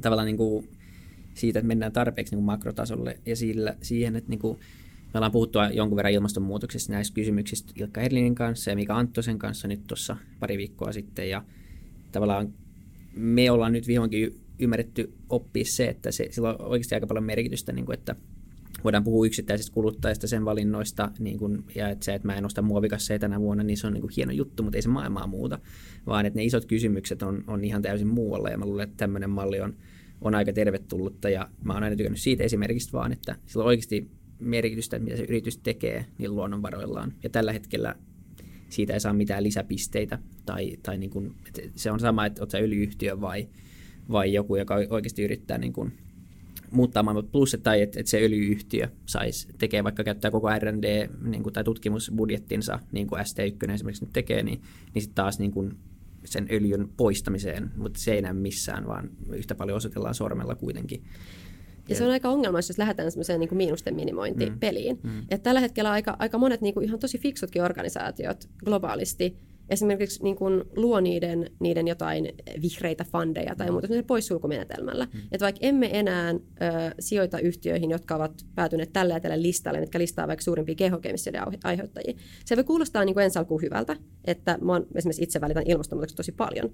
[0.00, 0.68] tavallaan niin kuin
[1.34, 4.58] siitä, että mennään tarpeeksi niin kuin makrotasolle ja sillä, siihen, että niin kuin
[5.14, 9.68] me ollaan puhuttu jonkun verran ilmastonmuutoksesta näistä kysymyksistä Ilkka Herlinin kanssa ja Mika Anttosen kanssa
[9.68, 11.44] nyt tuossa pari viikkoa sitten ja
[12.12, 12.54] tavallaan
[13.16, 17.72] me ollaan nyt vihdoinkin ymmärretty oppia se, että se, sillä on oikeasti aika paljon merkitystä,
[17.72, 18.16] niin kuin, että
[18.84, 22.62] voidaan puhua yksittäisistä kuluttajista, sen valinnoista, niin kuin, ja että se, että mä en osta
[22.62, 25.58] muovikasseja tänä vuonna, niin se on niin kuin hieno juttu, mutta ei se maailmaa muuta,
[26.06, 29.30] vaan että ne isot kysymykset on, on ihan täysin muualla, ja mä luulen, että tämmöinen
[29.30, 29.76] malli on,
[30.20, 34.10] on aika tervetullutta, ja mä oon aina tykännyt siitä esimerkiksi vaan, että sillä on oikeasti
[34.38, 37.94] merkitystä, että mitä se yritys tekee niillä luonnonvaroillaan, ja tällä hetkellä
[38.68, 40.18] siitä ei saa mitään lisäpisteitä.
[40.46, 41.34] Tai, tai niin kuin,
[41.76, 43.48] se on sama, että oletko öljyyhtiö vai,
[44.10, 45.92] vai joku, joka oikeasti yrittää niin kuin
[46.70, 51.42] muuttaa maailman plus, tai että, että se öljyyhtiö saisi, tekee vaikka käyttää koko R&D niin
[51.42, 54.62] kuin, tai tutkimusbudjettinsa, niin kuin ST1 esimerkiksi nyt tekee, niin,
[54.94, 55.76] niin sitten taas niin kuin
[56.24, 61.02] sen öljyn poistamiseen, mutta se ei näy missään, vaan yhtä paljon osoitellaan sormella kuitenkin.
[61.88, 65.00] Ja se on aika ongelmallista, jos lähdetään semmoiseen niin miinusten minimointipeliin.
[65.02, 65.10] Mm.
[65.10, 65.22] Mm.
[65.30, 69.36] Ja tällä hetkellä aika, aika monet niin kuin ihan tosi fiksutkin organisaatiot globaalisti
[69.70, 72.28] esimerkiksi niin kuin luo niiden, niiden jotain
[72.62, 75.04] vihreitä fundeja tai muuta poissulkumenetelmällä.
[75.04, 75.20] Mm.
[75.32, 76.36] Että vaikka emme enää ö,
[77.00, 82.14] sijoita yhtiöihin, jotka ovat päätyneet tällä ja tällä listalle, mitkä listaa vaikka suurimpia kehokemissioiden aiheuttajia.
[82.44, 86.32] Se voi kuulostaa niin kuin ensi alkuun hyvältä, että mä esimerkiksi itse välitän ilmastonmuutoksesta tosi
[86.32, 86.70] paljon.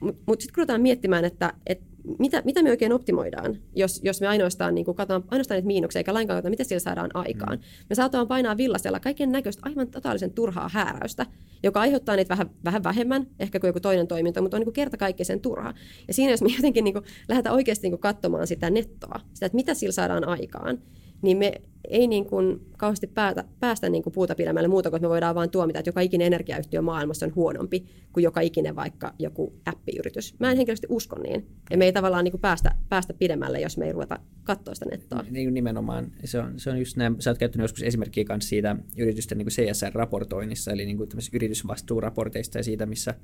[0.00, 1.86] Mutta mut sitten kun ruvetaan miettimään, että, että
[2.18, 6.14] mitä, mitä me oikein optimoidaan, jos, jos me ainoastaan niin katsotaan ainoastaan niitä miinuksia, eikä
[6.14, 7.58] lainkaan katsotaan, mitä sillä saadaan aikaan.
[7.58, 7.64] Mm.
[7.88, 11.26] Me saatetaan painaa villasella kaiken näköistä aivan totaalisen turhaa hääräystä,
[11.62, 14.96] joka aiheuttaa niitä vähän, vähän vähemmän, ehkä kuin joku toinen toiminta, mutta on niin kerta
[15.22, 15.74] sen turha.
[16.08, 19.56] Ja siinä, jos me jotenkin niin kuin, lähdetään oikeasti niin katsomaan sitä nettoa, sitä, että
[19.56, 20.78] mitä sillä saadaan aikaan,
[21.22, 21.52] niin me
[21.88, 25.50] ei niin kuin kauheasti päätä, päästä niin kuin puuta pidemmälle muuta kuin me voidaan vain
[25.50, 30.34] tuomita, että joka ikinen energiayhtiö maailmassa on huonompi kuin joka ikinen vaikka joku appiyritys.
[30.38, 31.46] Mä en henkilöisesti usko niin.
[31.70, 34.86] Ja me ei tavallaan niin kuin päästä, päästä pidemmälle, jos me ei ruveta katsoa sitä
[34.90, 35.24] nettoa.
[35.30, 36.12] Niin nimenomaan.
[36.24, 37.16] Se on, se on just näin.
[37.18, 42.58] Sä oot käyttänyt joskus esimerkkiä kanssa siitä yritysten niin kuin CSR-raportoinnissa, eli niin kuin yritysvastuuraporteista
[42.58, 43.14] ja siitä, missä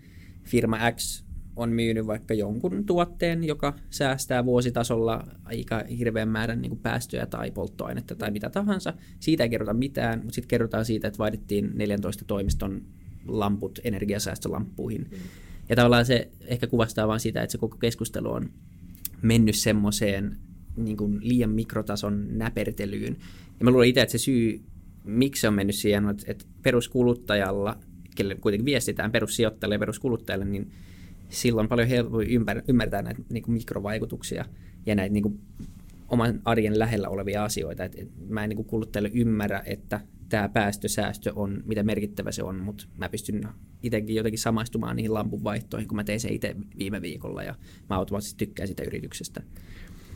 [0.44, 1.24] firma X
[1.57, 7.51] on myynyt vaikka jonkun tuotteen, joka säästää vuositasolla aika hirveän määrän niin kuin päästöjä tai
[7.51, 8.95] polttoainetta tai mitä tahansa.
[9.21, 12.83] Siitä ei kerrota mitään, mutta sitten kerrotaan siitä, että vaihdettiin 14 toimiston
[13.29, 15.07] lamput energiasäästölamppuihin.
[15.11, 15.19] Mm.
[15.69, 18.51] Ja tavallaan se ehkä kuvastaa vain sitä, että se koko keskustelu on
[19.23, 20.37] mennyt semmoiseen
[20.77, 23.16] niin kuin liian mikrotason näpertelyyn.
[23.61, 24.61] Ja mä luulen itse, että se syy,
[25.05, 27.79] miksi se on mennyt siihen, että peruskuluttajalla,
[28.16, 30.73] kelle kuitenkin viestitään perussijoittajalle ja peruskuluttajalle, niin
[31.29, 32.27] silloin paljon helpompi
[32.69, 34.45] ymmärtää näitä niin kuin mikrovaikutuksia
[34.87, 35.41] ja näitä niin kuin
[36.09, 37.85] oman arjen lähellä olevia asioita.
[37.85, 42.43] Et, et mä en niin kuin kuluttajille ymmärrä, että tämä päästösäästö on, mitä merkittävä se
[42.43, 43.49] on, mutta mä pystyn
[43.83, 47.55] itsekin jotenkin samaistumaan niihin lampun vaihtoihin, kun mä tein se itse viime viikolla ja
[47.91, 49.43] mä automaattisesti tykkään sitä yrityksestä.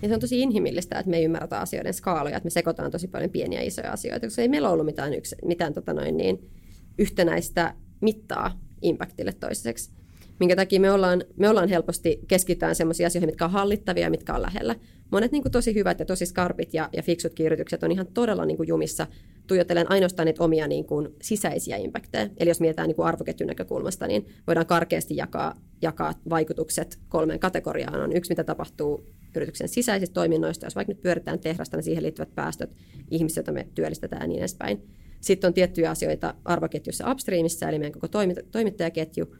[0.02, 3.08] Ja se on tosi inhimillistä, että me ei ymmärretä asioiden skaaloja, että me sekoitaan tosi
[3.08, 6.50] paljon pieniä ja isoja asioita, koska ei meillä ollut mitään, yksi, mitään tota noin, niin,
[6.98, 9.92] yhtenäistä mittaa impactille toiseksi
[10.40, 14.34] minkä takia me ollaan, me ollaan helposti keskitytään sellaisiin asioihin, mitkä on hallittavia ja mitkä
[14.34, 14.76] on lähellä.
[15.10, 18.44] Monet niin kuin tosi hyvät ja tosi skarpit ja, ja fiksutkin yritykset on ihan todella
[18.44, 19.06] niin kuin jumissa
[19.46, 22.28] tuijotellen ainoastaan niitä omia niin kuin sisäisiä impacteja.
[22.38, 28.00] Eli jos mietitään niin arvoketjun näkökulmasta, niin voidaan karkeasti jakaa, jakaa vaikutukset kolmeen kategoriaan.
[28.00, 32.34] On yksi, mitä tapahtuu yrityksen sisäisistä toiminnoista, jos vaikka nyt pyöritään tehdasta, niin siihen liittyvät
[32.34, 32.70] päästöt,
[33.10, 34.82] ihmiset, joita me työllistetään ja niin edespäin.
[35.20, 38.08] Sitten on tiettyjä asioita arvoketjussa upstreamissa, eli meidän koko
[38.52, 39.36] toimittajaketju,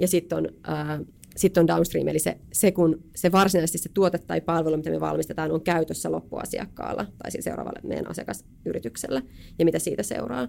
[0.00, 1.00] ja sitten on, äh,
[1.36, 5.00] sit on downstream, eli se, se, kun se varsinaisesti se tuote tai palvelu, mitä me
[5.00, 9.22] valmistetaan, on käytössä loppuasiakkaalla tai siis seuraavalle meidän asiakasyrityksellä
[9.58, 10.48] ja mitä siitä seuraa.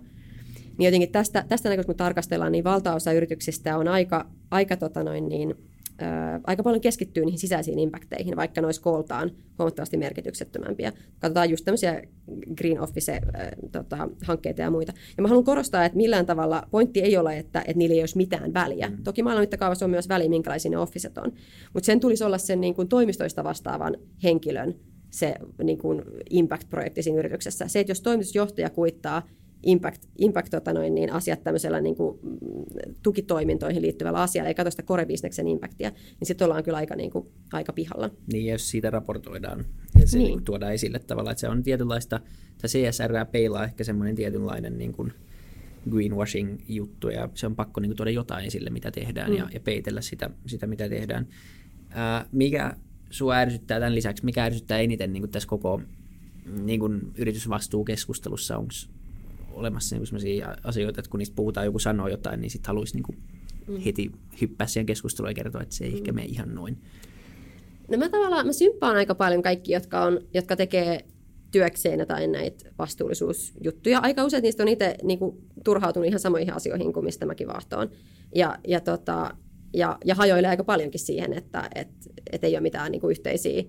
[0.77, 5.29] Niin jotenkin tästä, tästä näkökulmasta, kun tarkastellaan, niin valtaosa yrityksistä on aika, aika tota noin
[5.29, 5.55] niin,
[6.43, 10.91] aika paljon keskittyy niihin sisäisiin impacteihin, vaikka nois kooltaan huomattavasti merkityksettömämpiä.
[11.19, 12.01] Katsotaan just tämmöisiä
[12.57, 14.93] Green Office-hankkeita tota, ja muita.
[15.17, 18.17] Ja mä haluan korostaa, että millään tavalla pointti ei ole, että, että niillä ei olisi
[18.17, 18.89] mitään väliä.
[18.89, 19.03] Mm.
[19.03, 21.31] Toki maailman mittakaavassa on myös väliä, minkälaisia ne officet on.
[21.73, 24.75] Mutta sen tulisi olla sen niin kuin toimistoista vastaavan henkilön
[25.09, 27.67] se niin kuin impact-projekti siinä yrityksessä.
[27.67, 29.27] Se, että jos toimitusjohtaja kuittaa
[29.63, 34.71] impact, impact tota noin, niin asiat tämmöisellä niin kuin, mm, tukitoimintoihin liittyvällä asialla, ei katso
[34.71, 38.09] sitä core-bisneksen impactia, niin sitten ollaan kyllä aika, niin kuin, aika pihalla.
[38.33, 39.65] Niin, jos siitä raportoidaan
[39.99, 40.27] ja se niin.
[40.27, 42.19] Niin tuodaan esille tavallaan, että se on tietynlaista,
[42.51, 45.13] että CSR peilaa ehkä semmoinen tietynlainen niin kuin
[45.89, 49.37] greenwashing-juttu, ja se on pakko niin kuin, tuoda jotain esille, mitä tehdään, mm.
[49.37, 51.27] ja, ja peitellä sitä, sitä mitä tehdään.
[51.89, 52.75] Ää, mikä
[53.09, 55.81] sua ärsyttää tämän lisäksi, mikä ärsyttää eniten niin kuin tässä koko
[56.61, 58.73] niin kuin yritysvastuukeskustelussa, onko
[59.53, 63.03] olemassa niin sellaisia asioita, että kun niistä puhutaan, joku sanoo jotain, niin sitten haluaisi niin
[63.03, 63.17] kuin
[63.67, 63.77] mm.
[63.77, 64.11] heti
[64.41, 65.97] hyppää siihen keskusteluun ja kertoa, että se ei mm.
[65.97, 66.77] ehkä mene ihan noin.
[67.89, 71.05] No mä tavallaan, mä symppaan aika paljon kaikki, jotka, on, jotka tekee
[71.51, 73.99] työkseen jotain näitä vastuullisuusjuttuja.
[73.99, 77.89] Aika usein niistä on itse niin kuin, turhautunut ihan samoihin asioihin kuin mistä mäkin vahtoon.
[78.35, 79.37] Ja, ja, tota,
[79.73, 81.87] ja, ja hajoilee aika paljonkin siihen, että et,
[82.31, 83.63] et ei ole mitään niin kuin, yhteisiä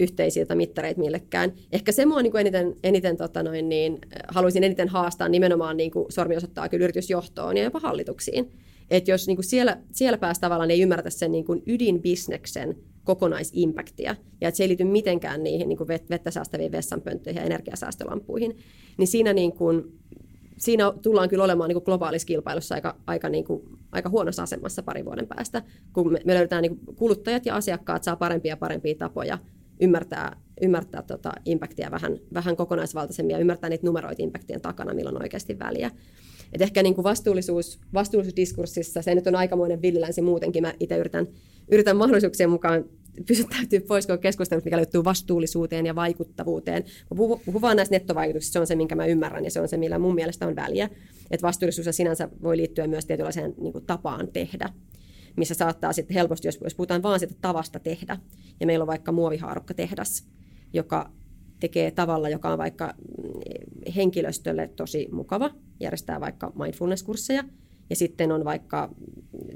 [0.00, 1.52] yhteisiltä mittareita millekään.
[1.72, 5.90] Ehkä se mua niin kuin eniten, eniten tota noin, niin, haluaisin eniten haastaa nimenomaan niin
[5.90, 8.52] kuin sormi osoittaa kyllä yritysjohtoon ja jopa hallituksiin.
[8.90, 14.16] Että jos niin kuin siellä, siellä päässä tavallaan ei ymmärretä sen niin kuin ydinbisneksen kokonaisimpaktia,
[14.40, 18.58] ja että se ei liity mitenkään niihin niin kuin vettä säästäviin vessanpönttöihin ja energiasäästölampuihin,
[18.96, 19.98] niin siinä, niin kuin,
[20.56, 24.82] siinä tullaan kyllä olemaan niin kuin globaalissa kilpailussa aika, aika, niin kuin, aika huonossa asemassa
[24.82, 28.56] parin vuoden päästä, kun me, me löydetään niin kuin kuluttajat ja asiakkaat saa parempia ja
[28.56, 29.38] parempia tapoja
[29.80, 35.22] ymmärtää, ymmärtää tota impactia vähän, vähän kokonaisvaltaisemmin ja ymmärtää niitä numeroita impactien takana, milloin on
[35.22, 35.90] oikeasti väliä.
[36.52, 40.62] Et ehkä niin kuin vastuullisuus, vastuullisuusdiskurssissa se nyt on aikamoinen villilänsi muutenkin.
[40.62, 41.26] Mä itse yritän,
[41.70, 42.84] yritän mahdollisuuksien mukaan
[43.26, 46.82] pysyttäytyy pois koko keskustelusta, mikä liittyy vastuullisuuteen ja vaikuttavuuteen.
[46.82, 49.68] Mä puhun, puhun vaan näistä nettovaikutuksista, se on se, minkä mä ymmärrän ja se on
[49.68, 50.88] se, millä mun mielestä on väliä.
[51.30, 54.68] Et vastuullisuus sinänsä voi liittyä myös tietynlaiseen niin kuin, tapaan tehdä
[55.38, 58.16] missä saattaa sitten helposti, jos, jos puhutaan vain siitä tavasta tehdä,
[58.60, 60.28] ja meillä on vaikka muovihaarukka tehdas,
[60.72, 61.10] joka
[61.60, 67.44] tekee tavalla, joka on vaikka mm, henkilöstölle tosi mukava, järjestää vaikka mindfulness-kursseja,
[67.90, 68.94] ja sitten on vaikka,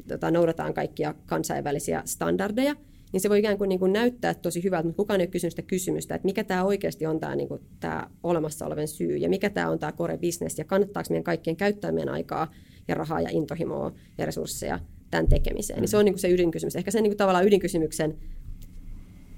[0.08, 2.76] tota, noudataan kaikkia kansainvälisiä standardeja,
[3.12, 5.52] niin se voi ikään kuin, niin kuin näyttää tosi hyvältä, mutta kukaan ei ole kysynyt
[5.52, 9.28] sitä kysymystä, että mikä tämä oikeasti on tämä, niin kuin, tämä olemassa olevan syy, ja
[9.28, 12.50] mikä tämä on tämä core business, ja kannattaako meidän kaikkien käyttää meidän aikaa
[12.88, 14.80] ja rahaa ja intohimoa ja resursseja
[15.12, 15.78] tämän tekemiseen.
[15.78, 15.80] Mm.
[15.80, 16.76] Niin se on niin kuin se ydinkysymys.
[16.76, 18.18] Ehkä se niin kuin tavallaan ydinkysymyksen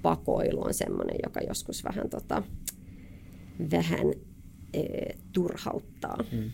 [0.01, 2.43] pakoilu on semmoinen, joka joskus vähän tota,
[3.71, 4.13] vähän
[4.73, 4.81] e,
[5.31, 6.17] turhauttaa.
[6.31, 6.51] Mm.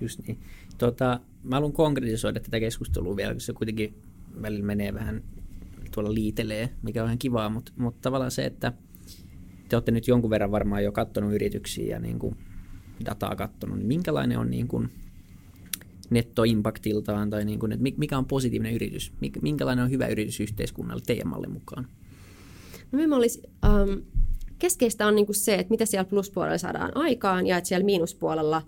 [0.00, 0.38] Just niin.
[0.78, 4.02] Tota, mä haluan konkretisoida tätä keskustelua vielä, koska se kuitenkin
[4.42, 5.22] välillä menee vähän
[5.94, 8.72] tuolla liitelee, mikä on ihan kivaa, mutta, mutta tavallaan se, että
[9.68, 12.36] te olette nyt jonkun verran varmaan jo katsonut yrityksiä ja niin kuin
[13.04, 14.90] dataa katsonut, niin minkälainen on niin kuin
[16.10, 21.28] nettoimpaktiltaan tai niin kuin, että mikä on positiivinen yritys, minkälainen on hyvä yritys yhteiskunnalle teidän
[21.28, 21.86] mallin mukaan?
[22.92, 24.02] No me olisi, um,
[24.58, 28.62] keskeistä on niin kuin se, että mitä siellä pluspuolella saadaan aikaan ja että siellä miinuspuolella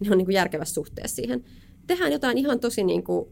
[0.00, 1.44] ne on niin kuin järkevässä suhteessa siihen.
[1.86, 3.28] Tehdään jotain ihan tosi niin kuin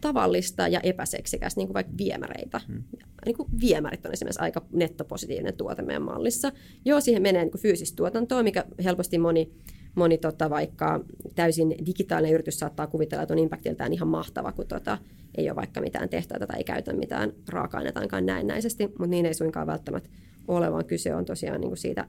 [0.00, 2.60] tavallista ja epäseksikästä, niin kuin vaikka viemäreitä.
[2.68, 2.82] Hmm.
[3.24, 6.52] Niin kuin viemärit on esimerkiksi aika nettopositiivinen tuote meidän mallissa.
[6.84, 9.52] Joo, siihen menee niin kuin fyysistä tuotantoa, mikä helposti moni,
[9.94, 11.04] moni tota, vaikka
[11.34, 14.98] täysin digitaalinen yritys saattaa kuvitella, että on impactiltään ihan mahtava, kun tota,
[15.34, 19.34] ei ole vaikka mitään tehtäitä tai ei käytä mitään raaka-aineita ainakaan näennäisesti, mutta niin ei
[19.34, 20.10] suinkaan välttämättä
[20.48, 22.08] ole, vaan kyse on tosiaan niin kuin siitä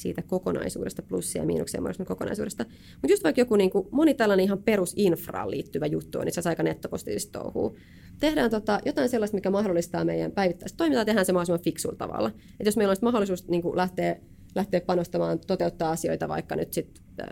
[0.00, 2.64] siitä kokonaisuudesta, plussia ja miinuksia muodostunut kokonaisuudesta.
[2.92, 6.50] Mutta just vaikka joku niin kuin, moni tällainen ihan perusinfraan liittyvä juttu on itse asiassa
[6.50, 7.74] aika nettopositiivista touhua.
[8.20, 12.30] Tehdään tota, jotain sellaista, mikä mahdollistaa meidän päivittäistä toimintaa, tehdään se mahdollisimman fiksulla tavalla.
[12.60, 14.16] Et jos meillä olisi mahdollisuus niin kuin lähteä
[14.54, 17.24] lähteä panostamaan, toteuttaa asioita vaikka nyt sit, ö,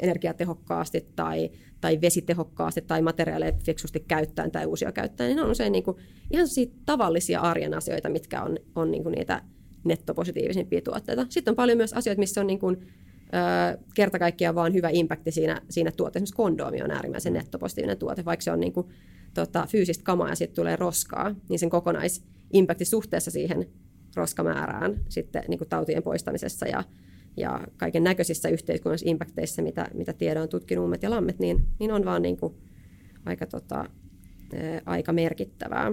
[0.00, 5.72] energiatehokkaasti tai, tai vesitehokkaasti tai materiaaleja fiksusti käyttäen tai uusia käyttäen, niin ne on usein
[5.72, 5.96] niin kuin
[6.30, 6.46] ihan
[6.86, 9.42] tavallisia arjen asioita, mitkä on, on niin kuin niitä
[9.84, 11.26] nettopositiivisimpia tuotteita.
[11.28, 12.76] Sitten on paljon myös asioita, missä on niin kuin,
[13.34, 16.24] ö, kerta kaikkiaan vaan hyvä impakti siinä, siinä tuotteessa.
[16.24, 18.86] Esimerkiksi kondoomi on äärimmäisen nettopositiivinen tuote, vaikka se on niin kuin,
[19.34, 23.66] tota, fyysistä kamaa ja sitten tulee roskaa, niin sen kokonaisimpakti suhteessa siihen
[24.16, 26.84] roskamäärään sitten niin kuin tautien poistamisessa ja,
[27.36, 32.04] ja kaiken näköisissä yhteiskunnallisissa impakteissa, mitä, mitä tiedon on tutkinut ja lammet, niin, niin on
[32.04, 32.54] vaan niin kuin
[33.24, 33.84] aika, tota,
[34.86, 35.92] aika merkittävää.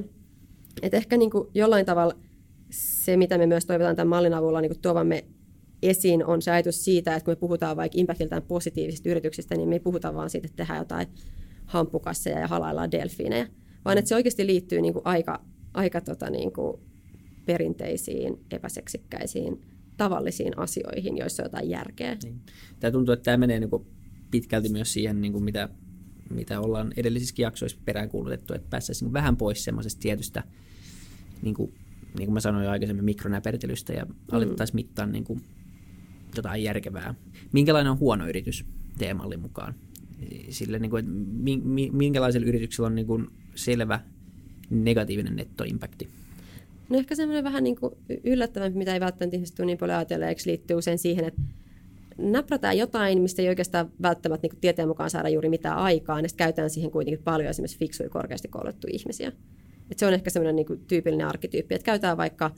[0.81, 2.13] Et ehkä niin kuin jollain tavalla
[2.69, 5.25] se, mitä me myös toivotaan tämän mallin avulla niin tuovamme
[5.81, 9.75] esiin, on se ajatus siitä, että kun me puhutaan vaikka impactiltaan positiivisista yrityksistä, niin me
[9.75, 11.07] ei puhuta vaan siitä, että tehdään jotain
[11.65, 13.47] hamppukasseja ja halaillaan delfiinejä,
[13.85, 16.81] vaan että se oikeasti liittyy niin kuin aika, aika tota niin kuin
[17.45, 19.61] perinteisiin, epäseksikkäisiin,
[19.97, 22.17] tavallisiin asioihin, joissa on jotain järkeä.
[22.23, 22.41] Niin.
[22.79, 23.85] Tämä tuntuu, että tämä menee niin kuin
[24.31, 25.69] pitkälti myös siihen, niin kuin mitä,
[26.29, 30.43] mitä ollaan edellisissäkin jaksoissa peräänkuulutettu, että päästäisiin niin vähän pois semmoisesta tietystä
[31.41, 31.73] niin kuin
[32.17, 34.13] niin kuin mä sanoin jo aikaisemmin, mikronäpertelystä ja mm.
[34.31, 35.41] alettaisiin mittaa niin kuin
[36.35, 37.15] jotain järkevää.
[37.51, 38.65] Minkälainen on huono yritys
[38.97, 39.75] teemallin mukaan?
[40.49, 41.11] Sille, niin kuin, että
[41.91, 43.99] minkälaisella yrityksellä on niin kuin selvä
[44.69, 46.09] negatiivinen nettoimpakti?
[46.91, 50.49] No ehkä semmoinen vähän niin kuin yllättävämpi, mitä ei välttämättä ihmiset tule niin paljon ajatelleeksi,
[50.49, 51.41] liittyy usein siihen, että
[52.17, 56.45] naprataan jotain, mistä ei oikeastaan välttämättä niin tieteen mukaan saada juuri mitään aikaa, ja sitten
[56.45, 59.31] käytetään siihen kuitenkin paljon esimerkiksi fiksuja korkeasti koulutettuja ihmisiä.
[59.91, 62.51] Et se on ehkä semmoinen niin tyypillinen arkityyppi, että käytetään vaikka,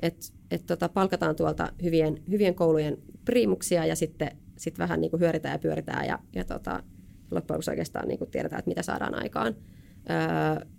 [0.00, 5.20] että et tota, palkataan tuolta hyvien, hyvien koulujen priimuksia ja sitten sit vähän niin kuin
[5.20, 6.82] hyöritään ja pyöritään ja, ja tota,
[7.30, 9.54] loppujen lopuksi oikeastaan niin kuin tiedetään, että mitä saadaan aikaan.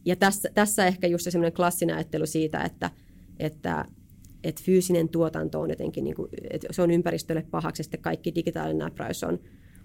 [0.05, 2.91] Ja tässä, tässä ehkä just semmoinen klassinen ajattelu siitä, että,
[3.39, 3.85] että
[4.43, 8.77] että fyysinen tuotanto on jotenkin, niin kuin, että se on ympäristölle pahaksi, että kaikki digitaalinen
[8.77, 9.39] näpräys on,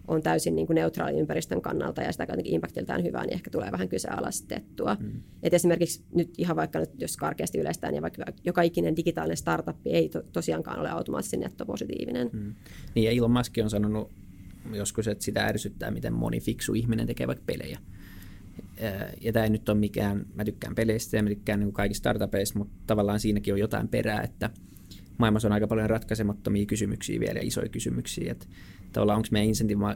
[0.09, 3.73] on täysin niin kuin neutraali ympäristön kannalta ja sitä jotenkin impaktiltaan hyvää, niin ehkä tulee
[3.73, 4.97] vähän kyseenalaistettua.
[5.01, 5.23] Mm.
[5.43, 9.77] Et esimerkiksi nyt ihan vaikka nyt, jos karkeasti yleistään, niin vaikka joka ikinen digitaalinen startup
[9.85, 12.31] ei to, tosiaankaan ole automaattisesti nettopositiivinen.
[12.33, 12.55] Mm.
[12.95, 14.11] Niin ja Elon Musk on sanonut
[14.75, 17.79] joskus, että sitä ärsyttää, miten moni fiksu ihminen tekee vaikka pelejä.
[19.21, 22.59] Ja tämä ei nyt ole mikään, mä tykkään peleistä ja mä tykkään niin kaikista startupeista,
[22.59, 24.51] mutta tavallaan siinäkin on jotain perää, että
[25.19, 28.33] maailmassa on aika paljon ratkaisemattomia kysymyksiä vielä ja isoja kysymyksiä.
[28.33, 28.47] Että
[28.93, 29.55] tavallaan onko meidän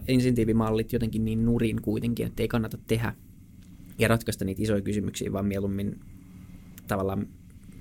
[0.09, 3.14] insentiivimallit jotenkin niin nurin kuitenkin, että ei kannata tehdä
[3.99, 6.01] ja ratkaista niitä isoja kysymyksiä, vaan mieluummin
[6.88, 7.29] tavallaan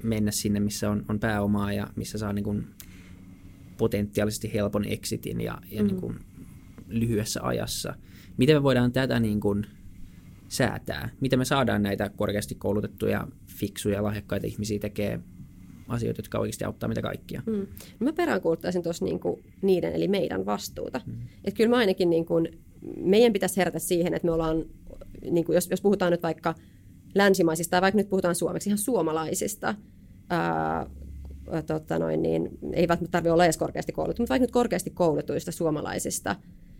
[0.03, 2.67] mennä sinne, missä on, on pääomaa ja missä saa niin kuin
[3.77, 5.87] potentiaalisesti helpon exitin ja, ja mm.
[5.87, 6.19] niin kuin
[6.87, 7.95] lyhyessä ajassa.
[8.37, 9.65] Miten me voidaan tätä niin kuin
[10.55, 11.09] säätää?
[11.21, 15.23] Miten me saadaan näitä korkeasti koulutettuja, fiksuja, lahjakkaita ihmisiä tekemään
[15.87, 17.41] asioita, jotka oikeasti auttaa mitä kaikkia.
[17.45, 17.67] Mm.
[17.99, 21.01] No mä peräänkuuluttaisin tuossa niinku niiden, eli meidän vastuuta.
[21.05, 21.13] Mm.
[21.43, 22.33] Että kyllä mä ainakin, niinku,
[22.97, 24.65] meidän pitäisi herätä siihen, että me ollaan,
[25.31, 26.55] niinku, jos, jos puhutaan nyt vaikka
[27.15, 29.75] länsimaisista, tai vaikka nyt puhutaan suomeksi, ihan suomalaisista,
[30.29, 30.87] ää,
[31.67, 35.51] tota noin, niin, ei välttämättä tarvitse olla edes korkeasti koulutettu, mutta vaikka nyt korkeasti koulutuista
[35.51, 36.35] suomalaisista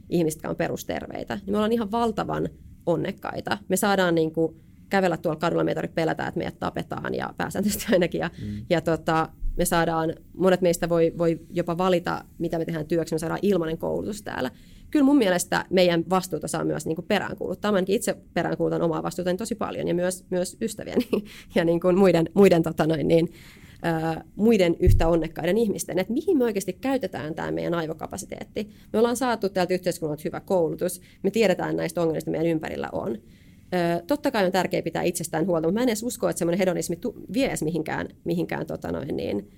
[0.10, 2.50] ihmistä, jotka on perusterveitä, niin me ollaan ihan valtavan
[2.86, 3.58] onnekkaita.
[3.68, 4.56] Me saadaan niin kuin,
[4.90, 8.20] kävellä tuolla kadulla, meitä ei pelätä, että meidät tapetaan ja pääsääntöisesti ainakin.
[8.20, 8.66] Ja, mm.
[8.70, 13.20] ja tota, me saadaan, monet meistä voi, voi jopa valita, mitä me tehdään työksi, me
[13.20, 14.52] saadaan ilmainen koulutus täällä.
[14.92, 17.72] Kyllä mun mielestä meidän vastuuta saa myös niin kuin peräänkuuluttaa.
[17.72, 21.08] Mä itse peräänkuulutan omaa vastuutani tosi paljon ja myös, myös ystäviäni
[21.56, 23.30] ja niin kuin muiden, muiden tota noin, niin,
[24.36, 28.70] muiden yhtä onnekkaiden ihmisten, että mihin me oikeasti käytetään tämä meidän aivokapasiteetti.
[28.94, 33.18] Me ollaan saatu täältä yhteiskunnalta hyvä koulutus, me tiedetään näistä ongelmista meidän ympärillä on.
[34.08, 37.00] totta kai on tärkeää pitää itsestään huolta, mutta mä en edes usko, että semmoinen hedonismi
[37.34, 39.52] vie edes mihinkään, mihinkään tota noin, niin,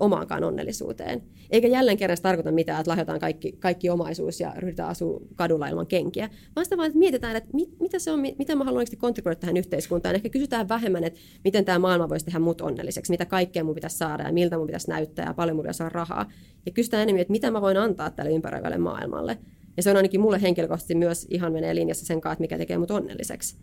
[0.00, 1.22] omaankaan onnellisuuteen.
[1.50, 5.86] Eikä jälleen kerran tarkoita mitään, että lahjotaan kaikki, kaikki omaisuus ja ryhdytään asua kadulla ilman
[5.86, 9.40] kenkiä, vaan sitä vaan, että mietitään, että mit, mitä se on, mitä mä haluan kontribuoida
[9.40, 10.14] tähän yhteiskuntaan.
[10.14, 13.96] Ehkä kysytään vähemmän, että miten tämä maailma voisi tehdä mut onnelliseksi, mitä kaikkea mun pitäisi
[13.96, 16.30] saada ja miltä mun pitäisi näyttää ja paljon mun pitäisi saada rahaa.
[16.66, 19.38] Ja kysytään enemmän, että mitä mä voin antaa tälle ympäröivälle maailmalle.
[19.76, 22.78] Ja se on ainakin mulle henkilökohtaisesti myös ihan menee linjassa sen kanssa, että mikä tekee
[22.78, 23.56] mut onnelliseksi.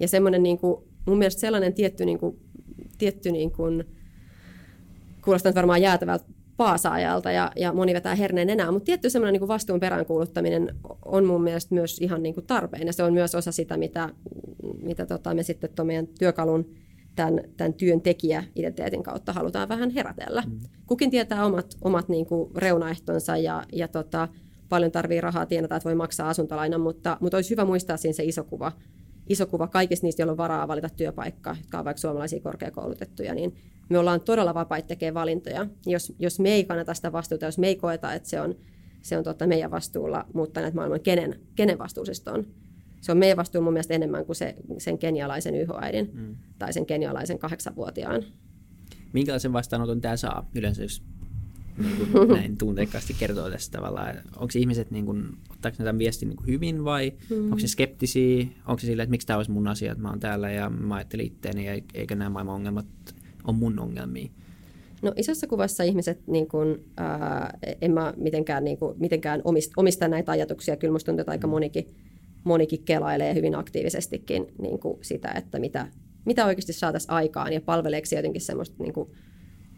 [0.00, 2.36] Ja semmoinen niin kuin, mun mielestä sellainen tietty, niin kuin,
[2.98, 3.84] tietty niin kuin,
[5.24, 6.24] kuulostaa nyt varmaan jäätävältä
[6.56, 11.42] paasaajalta ja, ja moni vetää herneen enää, mutta tietty semmoinen niin vastuun peräänkuuluttaminen on mun
[11.42, 14.08] mielestä myös ihan niin kuin tarpeen ja se on myös osa sitä, mitä,
[14.82, 16.74] mitä tota, me sitten tuon meidän työkalun
[17.16, 20.42] tämän, tämän työntekijä-identiteetin kautta halutaan vähän herätellä.
[20.46, 20.60] Mm.
[20.86, 24.28] Kukin tietää omat, omat niin kuin reunaehtonsa ja, ja tota,
[24.68, 28.24] paljon tarvii rahaa tienata, että voi maksaa asuntolainan, mutta, mutta olisi hyvä muistaa siinä se
[28.24, 28.72] iso kuva,
[29.28, 33.54] iso kuva kaikista niistä, joilla on varaa valita työpaikka, jotka on vaikka suomalaisia korkeakoulutettuja, niin
[33.88, 35.66] me ollaan todella vapaita tekemään valintoja.
[35.86, 38.54] Jos, jos me ei kannata sitä vastuuta, jos me ei koeta, että se on,
[39.02, 42.46] se on totta meidän vastuulla muuttaa näitä maailman, kenen, kenen vastuusista on.
[43.00, 46.36] Se on meidän vastuulla mun mielestä enemmän kuin se, sen kenialaisen yhoäidin mm.
[46.58, 48.24] tai sen kenialaisen kahdeksanvuotiaan.
[49.12, 51.02] Minkälaisen vastaanoton tämä saa yleensä, jos
[51.78, 54.16] niin kuin näin tunteikkaasti kertoo tästä tavallaan.
[54.36, 57.44] Onko ihmiset, niin kuin, ottaako ne tämän viestin niin kuin hyvin vai mm.
[57.44, 58.46] onko se skeptisiä?
[58.66, 60.94] Onko se silleen, että miksi tämä olisi mun asia, että mä oon täällä ja mä
[60.94, 62.86] ajattelin itteeni eikä nämä maailman ongelmat
[63.44, 64.28] on mun ongelmia?
[65.02, 70.08] No isossa kuvassa ihmiset, niin kuin, ää, en mä mitenkään, niin kuin, mitenkään omista, omista
[70.08, 70.76] näitä ajatuksia.
[70.76, 71.50] Kyllä musta tuntuu, että aika mm.
[71.50, 71.86] monikin,
[72.44, 75.86] monikin kelailee hyvin aktiivisestikin niin kuin sitä, että mitä,
[76.24, 79.10] mitä oikeasti saataisiin aikaan ja palveleeko jotenkin semmoista niin kuin,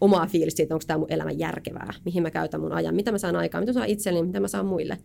[0.01, 3.19] omaa fiilistä siitä, onko tämä mun elämä järkevää, mihin mä käytän mun ajan, mitä mä
[3.19, 4.99] saan aikaan, mitä mä saan itselleni, mitä mä saan muille,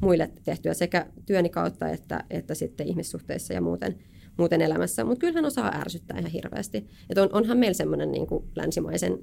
[0.00, 3.98] muille tehtyä sekä työni kautta että, että sitten ihmissuhteissa ja muuten,
[4.36, 5.04] muuten elämässä.
[5.04, 6.86] Mutta kyllähän osaa ärsyttää ihan hirveästi.
[7.10, 9.18] Et on, onhan meillä semmoinen niin länsimaisen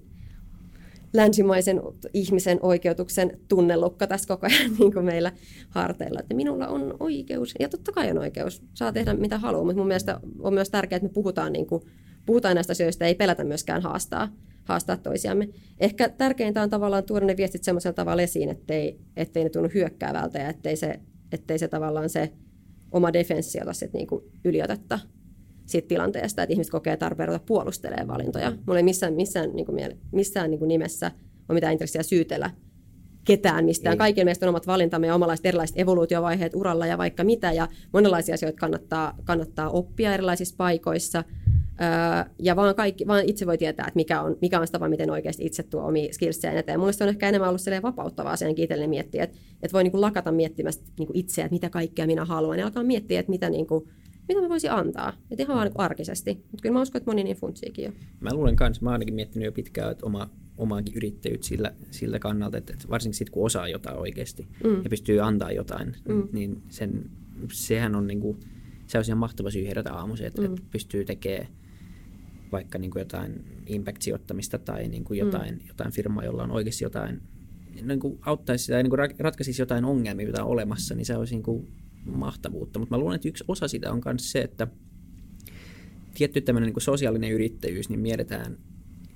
[1.13, 1.81] länsimaisen
[2.13, 5.31] ihmisen oikeutuksen tunnelukka tässä koko ajan niin kuin meillä
[5.69, 9.77] harteilla, että minulla on oikeus, ja totta kai on oikeus, saa tehdä mitä haluaa, mutta
[9.77, 11.83] mun mielestä on myös tärkeää, että me puhutaan, niin kuin,
[12.25, 14.29] puhutaan näistä asioista, ei pelätä myöskään haastaa,
[14.65, 15.49] haastaa toisiamme.
[15.79, 20.39] Ehkä tärkeintä on tavallaan tuoda ne viestit semmoisella tavalla esiin, ettei, ettei ne tunnu hyökkäävältä
[20.39, 20.99] ja ettei se,
[21.31, 22.31] ettei se tavallaan se
[22.91, 24.99] oma defenssi ota sit niinku yliotetta
[25.65, 28.53] siitä tilanteesta, että ihmiset kokee tarpeen ruveta puolustelemaan valintoja.
[28.67, 29.79] Mulla ei missään, missään, niin kuin,
[30.11, 31.11] missään niin kuin nimessä
[31.49, 32.51] ole mitään intressiä syytellä
[33.25, 33.93] ketään mistään.
[33.93, 33.97] Ei.
[33.97, 37.51] Kaikilla meistä on omat valintamme ja omalaiset erilaiset evoluutiovaiheet uralla ja vaikka mitä.
[37.51, 41.23] Ja monenlaisia asioita kannattaa, kannattaa oppia erilaisissa paikoissa–
[42.39, 45.45] ja vaan, kaikki, vaan itse voi tietää, että mikä on, mikä on tapa, miten oikeasti
[45.45, 46.79] itse tuo omia skillsejä eteen.
[46.79, 50.83] Mun on ehkä enemmän ollut vapauttavaa sen itselleni miettiä, että, että voi niin lakata miettimästä
[50.99, 53.89] niin itseä, että mitä kaikkea minä haluan, ja alkaa miettiä, että mitä, niin kuin,
[54.27, 55.13] mitä mä voisin antaa.
[55.31, 56.33] Että ihan vaan niin arkisesti.
[56.33, 57.91] Mutta kyllä mä uskon, että moni niin funtsiikin jo.
[58.19, 62.57] Mä luulen kanssa, mä ainakin miettinyt jo pitkään, että oma, omaakin yrittäjyyttä sillä, sillä kannalta,
[62.57, 64.83] että, että varsinkin sitten kun osaa jotain oikeasti mm.
[64.83, 66.27] ja pystyy antaa jotain, mm.
[66.31, 67.09] niin sen,
[67.51, 68.39] sehän on niin kuin,
[68.87, 70.45] se on ihan mahtava syy herätä aamuisin, että, mm.
[70.45, 71.47] että pystyy tekemään
[72.55, 75.67] vaikka niin kuin jotain impact-sijoittamista tai niin kuin jotain, mm.
[75.67, 77.21] jotain firmaa, jolla on oikeasti jotain,
[77.81, 81.35] niin kuin auttaisi tai niin kuin ratkaisisi jotain ongelmia, mitä on olemassa, niin se olisi
[81.35, 81.67] niin kuin
[82.05, 82.79] mahtavuutta.
[82.79, 84.67] Mutta mä luulen, että yksi osa sitä on myös se, että
[86.13, 88.57] tietty tämmöinen niin sosiaalinen yrittäjyys, niin mietitään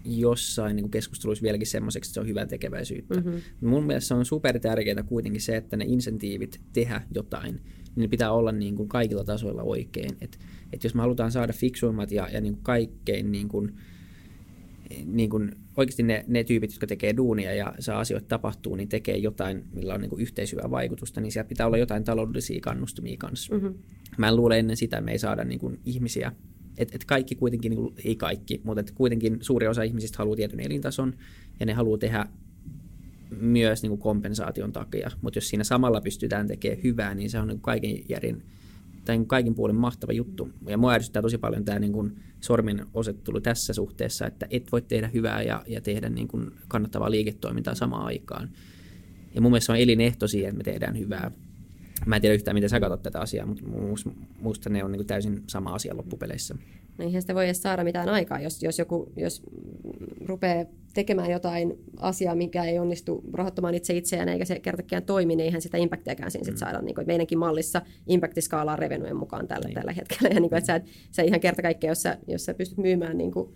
[0.05, 3.15] jossain niin keskusteluissa vieläkin semmoiseksi, että se on hyvää tekeväisyyttä.
[3.15, 3.41] Mm-hmm.
[3.61, 8.31] Mun mielestä on super tärkeää kuitenkin se, että ne insentiivit tehdä jotain, niin ne pitää
[8.31, 10.17] olla niin kuin kaikilla tasoilla oikein.
[10.21, 10.39] Et,
[10.73, 13.75] et jos me halutaan saada fiksuimmat ja, ja niin kuin kaikkein niin kuin,
[15.05, 19.17] niin kuin oikeasti ne, ne tyypit, jotka tekee duunia ja saa asioita tapahtuu, niin tekee
[19.17, 23.55] jotain, millä on niin kuin yhteishyvää vaikutusta, niin siellä pitää olla jotain taloudellisia kannustumia kanssa.
[23.55, 23.73] Mm-hmm.
[24.17, 26.31] Mä en luule ennen sitä, että me ei saada niin kuin ihmisiä
[26.79, 30.35] että et kaikki kuitenkin, niin kuin, ei kaikki, mutta et kuitenkin suuri osa ihmisistä haluaa
[30.35, 31.13] tietyn elintason
[31.59, 32.25] ja ne haluaa tehdä
[33.39, 35.11] myös niin kuin kompensaation takia.
[35.21, 38.43] Mutta jos siinä samalla pystytään tekemään hyvää, niin se on niin kaiken järin
[39.11, 40.49] niin kaikin puolin mahtava juttu.
[40.67, 44.81] Ja mua ärsyttää tosi paljon tämä niin kuin sormin osettelu tässä suhteessa, että et voi
[44.81, 48.49] tehdä hyvää ja, ja tehdä niin kuin kannattavaa liiketoimintaa samaan aikaan.
[49.35, 51.31] Ja mun mielestä se on elinehto siihen, että me tehdään hyvää.
[52.05, 53.63] Mä en tiedä yhtään, miten sä katsot tätä asiaa, mutta
[54.37, 56.55] minusta ne on niin täysin sama asia loppupeleissä.
[56.99, 59.41] No eihän sitä voi edes saada mitään aikaa, jos, jos joku jos
[60.25, 65.45] rupeaa tekemään jotain asiaa, mikä ei onnistu rahoittamaan itse itseään eikä se kertakaan toimi, niin
[65.45, 66.57] eihän sitä impactiakään siinä mm.
[66.57, 66.81] saada.
[66.81, 69.75] Niin kuin, meidänkin mallissa impactiskaalaa revenujen mukaan tällä, niin.
[69.75, 70.29] tällä hetkellä.
[70.33, 70.81] Ja niin kuin, että sä,
[71.11, 73.53] sä ihan kerta kaikkea, jos sä, jos sä pystyt myymään niin kuin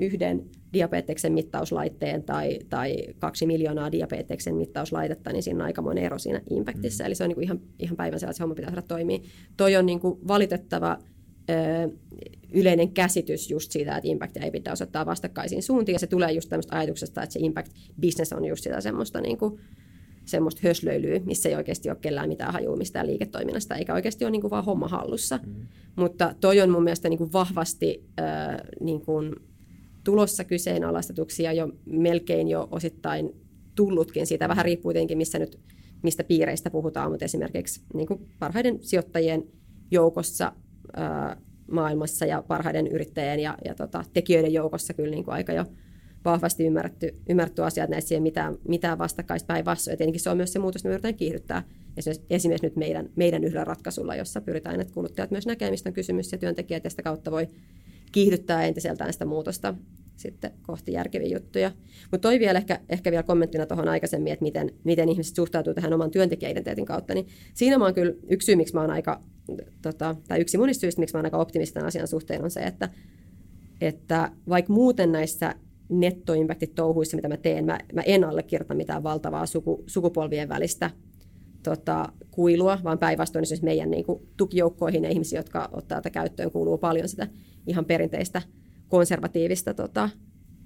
[0.00, 6.40] yhden diabeteksen mittauslaitteen tai, tai kaksi miljoonaa diabeteksen mittauslaitetta, niin siinä on aikamoinen ero siinä
[6.50, 7.04] impactissa.
[7.04, 7.06] Mm.
[7.06, 9.18] Eli se on niin kuin ihan, ihan päivänselvä, että se homma pitää saada toimia.
[9.56, 10.98] Toi on niin kuin valitettava
[12.52, 15.94] yleinen käsitys just siitä, että impactia ei pitää osoittaa vastakkaisiin suuntiin.
[15.94, 19.60] Ja se tulee just tämmöistä ajatuksesta, että se impact-business on just sitä semmoista niin kuin,
[20.24, 24.40] semmoista höslöilyä, missä ei oikeasti ole kellään mitään hajua mistään liiketoiminnasta, eikä oikeasti ole niin
[24.40, 25.40] kuin vaan homma hallussa.
[25.46, 25.54] Mm.
[25.96, 29.36] Mutta toi on mun mielestä niin kuin vahvasti äh, niin kuin
[30.04, 33.30] tulossa kyseenalaistetuksi ja jo melkein jo osittain
[33.74, 34.48] tullutkin siitä.
[34.48, 35.58] Vähän riippuu tietenkin, missä nyt,
[36.02, 39.44] mistä piireistä puhutaan, mutta esimerkiksi niin kuin parhaiden sijoittajien
[39.90, 40.52] joukossa
[40.98, 41.36] äh,
[41.70, 45.64] maailmassa ja parhaiden yrittäjien ja, ja tota, tekijöiden joukossa kyllä niin kuin aika jo
[46.24, 49.92] vahvasti ymmärretty, ymmärretty asia, että näissä ei ole mitään, mitään vastakkaista päinvastoin.
[49.92, 51.62] Ja tietenkin se on myös se muutos, että me yritetään kiihdyttää
[52.30, 56.32] esimerkiksi, nyt meidän, meidän yhdellä ratkaisulla, jossa pyritään, että kuluttajat myös näkee, mistä on kysymys,
[56.32, 57.48] ja työntekijät ja sitä kautta voi
[58.12, 59.74] kiihdyttää entiseltään sitä muutosta
[60.16, 61.72] sitten kohti järkeviä juttuja.
[62.10, 65.92] Mutta toi vielä ehkä, ehkä vielä kommenttina tuohon aikaisemmin, että miten, miten ihmiset suhtautuu tähän
[65.92, 69.20] oman työntekijäidentiteetin kautta, niin siinä mä oon kyllä yksi syy, miksi mä oon aika,
[69.82, 72.88] tota, tai yksi monista syistä, miksi mä oon aika optimistinen asian suhteen on se, että,
[73.80, 75.54] että vaikka muuten näissä
[75.88, 77.64] nettoimpaktit touhuissa, mitä mä teen.
[77.64, 80.90] Mä, mä en allekirjoita mitään valtavaa suku, sukupolvien välistä
[81.62, 86.50] tota, kuilua, vaan päinvastoin esimerkiksi meidän niin kuin, tukijoukkoihin ja ihmisiä, jotka ottaa tätä käyttöön,
[86.50, 87.28] kuuluu paljon sitä
[87.66, 88.42] ihan perinteistä
[88.88, 90.08] konservatiivista tota,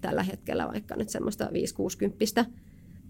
[0.00, 1.50] tällä hetkellä vaikka nyt semmoista
[2.42, 2.44] 5-60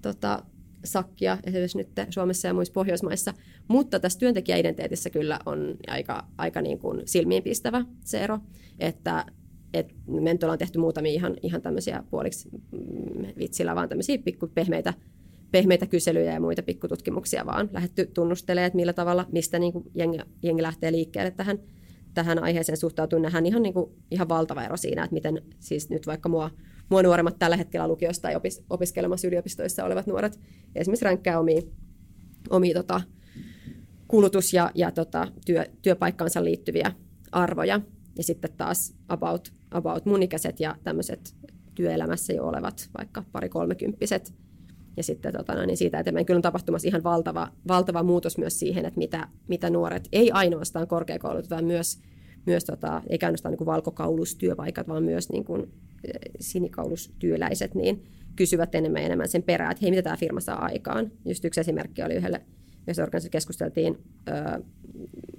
[0.03, 0.43] tota,
[0.85, 3.35] sakkia esimerkiksi nyt Suomessa ja muissa Pohjoismaissa.
[3.69, 8.39] Mutta tässä työntekijäidentiteetissä kyllä on aika, aika niin kuin silmiinpistävä se ero,
[8.79, 9.27] että
[9.75, 14.47] et me nyt ollaan tehty muutamia ihan, ihan tämmöisiä puoliksi mm, vitsillä, vaan tämmöisiä pikku
[14.55, 14.95] pehmeitä,
[15.51, 20.19] pehmeitä kyselyjä ja muita pikkututkimuksia vaan lähetty tunnustelemaan, että millä tavalla, mistä niin kuin jengi,
[20.43, 21.59] jengi lähtee liikkeelle tähän,
[22.15, 23.19] tähän aiheeseen suhtautuu.
[23.19, 26.51] Nähdään ihan, niin kuin, ihan valtava ero siinä, että miten siis nyt vaikka mua,
[26.91, 30.41] mua nuoremmat tällä hetkellä lukiosta tai opis, opiskelemassa yliopistoissa olevat nuoret
[30.75, 31.63] esimerkiksi ränkkää omia,
[32.51, 33.01] omia tota,
[34.09, 36.93] kulutus- ja, ja tota, työ, työpaikkaansa liittyviä
[37.33, 37.81] arvoja.
[38.17, 41.35] Ja sitten taas about about mun ikäiset ja tämmöiset
[41.75, 44.35] työelämässä jo olevat vaikka pari kolmekymppiset.
[45.01, 48.59] Ja sitten tota, no, niin siitä eteenpäin kyllä on tapahtumassa ihan valtava, valtava muutos myös
[48.59, 52.01] siihen, että mitä, mitä nuoret, ei ainoastaan korkeakoulut, vaan myös,
[52.47, 55.63] myös tota, eikä ainoastaan niin valkokaulustyöpaikat, vaan myös niin kuin,
[56.05, 58.05] eh, sinikaulustyöläiset, niin
[58.37, 61.11] kysyvät enemmän ja enemmän sen perään, että hei, mitä tämä firma saa aikaan.
[61.25, 62.41] Just yksi esimerkki oli yhdelle,
[62.87, 63.99] jos organisaatiossa keskusteltiin
[64.29, 64.63] ö,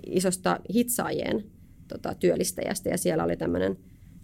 [0.05, 1.43] isosta hitsaajien
[1.87, 3.77] tota, työllistäjästä, ja siellä oli tämmöinen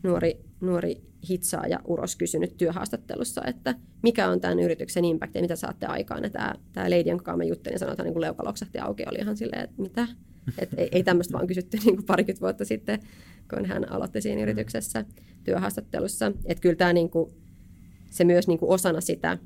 [0.04, 5.86] nuori, nuori hitsaaja Uros kysynyt työhaastattelussa, että mikä on tämän yrityksen impact ja mitä saatte
[5.86, 6.24] aikaan.
[6.24, 9.18] Ja tämä, tämä lady, jonka kanssa mä juttelin, sanoi, että niin leuka loksahti auki, oli
[9.18, 10.08] ihan silleen, että mitä?
[10.58, 13.00] Et ei, ei tämmöistä vaan kysytty niin kuin parikymmentä vuotta sitten,
[13.54, 15.06] kun hän aloitti siinä yrityksessä
[15.44, 16.32] työhaastattelussa.
[16.46, 17.32] Että kyllä tämä niin kuin,
[18.12, 19.38] se myös niin kuin osana, sitä,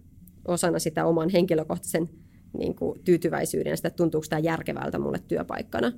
[0.48, 2.10] osana sitä oman henkilökohtaisen
[2.58, 5.92] niin kuin tyytyväisyyden, sitä tuntuuko tämä järkevältä mulle työpaikkana,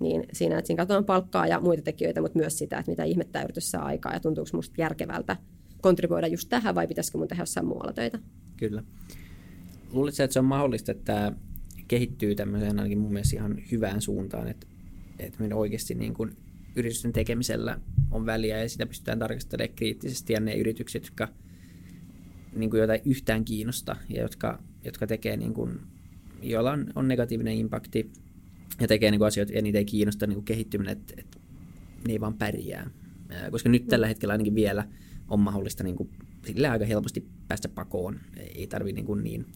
[0.00, 3.42] niin siinä, että siinä katsotaan palkkaa ja muita tekijöitä, mutta myös sitä, että mitä ihmettä
[3.42, 5.36] yritys saa aikaa ja tuntuuko musta järkevältä
[5.80, 8.18] kontribuoida just tähän vai pitäisikö mun tehdä jossain muualla töitä.
[8.56, 8.82] Kyllä.
[9.92, 11.32] Luuletko, että se on mahdollista, että tämä
[11.88, 14.66] kehittyy tämmöiseen ainakin mun mielestä ihan hyvään suuntaan, että,
[15.18, 16.36] että meidän oikeasti niin kuin
[16.76, 17.80] yritysten tekemisellä
[18.10, 21.28] on väliä ja sitä pystytään tarkastelemaan kriittisesti ja ne yritykset, jotka
[22.56, 25.80] niin kuin jotain yhtään kiinnosta ja jotka, jotka tekee niin kuin,
[26.42, 28.10] joilla on, on negatiivinen impakti
[28.80, 31.38] ja tekee niin kuin asioita ja niitä ei kiinnosta niin kuin kehittyminen, että, että
[32.06, 32.90] ne ei vaan pärjää.
[33.50, 34.84] Koska nyt tällä hetkellä ainakin vielä
[35.28, 36.10] on mahdollista niin kuin,
[36.46, 38.20] sille aika helposti päästä pakoon.
[38.54, 39.46] Ei tarvitse niin, niin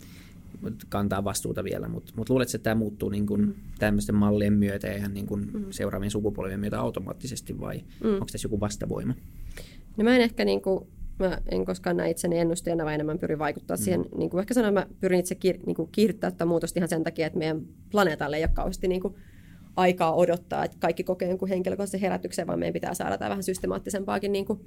[0.89, 3.55] kantaa vastuuta vielä, mutta mut luuletko, että tämä muuttuu niin kuin mm.
[3.79, 5.65] tämmöisten mallien myötä ja ihan niin kuin mm.
[5.71, 8.13] seuraavien sukupolvien myötä automaattisesti vai mm.
[8.15, 9.15] onko tässä joku vastavoima?
[9.97, 10.87] No mä en ehkä niin kuin
[11.19, 13.83] mä en koskaan näe itseni ennustajana, vaan enemmän pyrin vaikuttaa mm.
[13.83, 14.05] siihen.
[14.17, 17.05] Niin kuin ehkä sanoin, mä pyrin itse kiir, niin kuin kiihdyttää tätä muutosta ihan sen
[17.05, 19.15] takia, että meidän planeetalle ei ole kauheasti niin kuin
[19.77, 24.33] aikaa odottaa, että kaikki kokee jonkun henkilökohtaisen herätyksen, vaan meidän pitää saada tämä vähän systemaattisempaakin
[24.33, 24.61] niin kuin,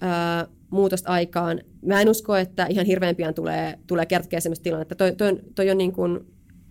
[0.00, 1.60] ää, muutosta aikaan.
[1.86, 4.94] Mä en usko, että ihan hirveän pian tulee, tulee kertoa sellaista tilannetta.
[4.94, 6.20] Toi, toi, on, toi on niin kuin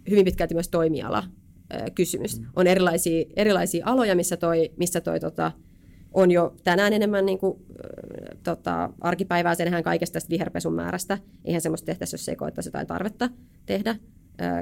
[0.09, 1.23] hyvin pitkälti myös toimiala
[1.69, 2.39] ää, kysymys.
[2.39, 2.45] Mm.
[2.55, 5.51] On erilaisia, erilaisia aloja, missä toi, missä toi tota,
[6.15, 7.65] on jo tänään enemmän niin kuin,
[8.43, 9.55] tota, arkipäivää.
[9.55, 11.17] Se kaikesta tästä viherpesun määrästä.
[11.45, 13.29] Eihän semmoista tehtäisi, jos ei koettaisi jotain tarvetta
[13.65, 13.95] tehdä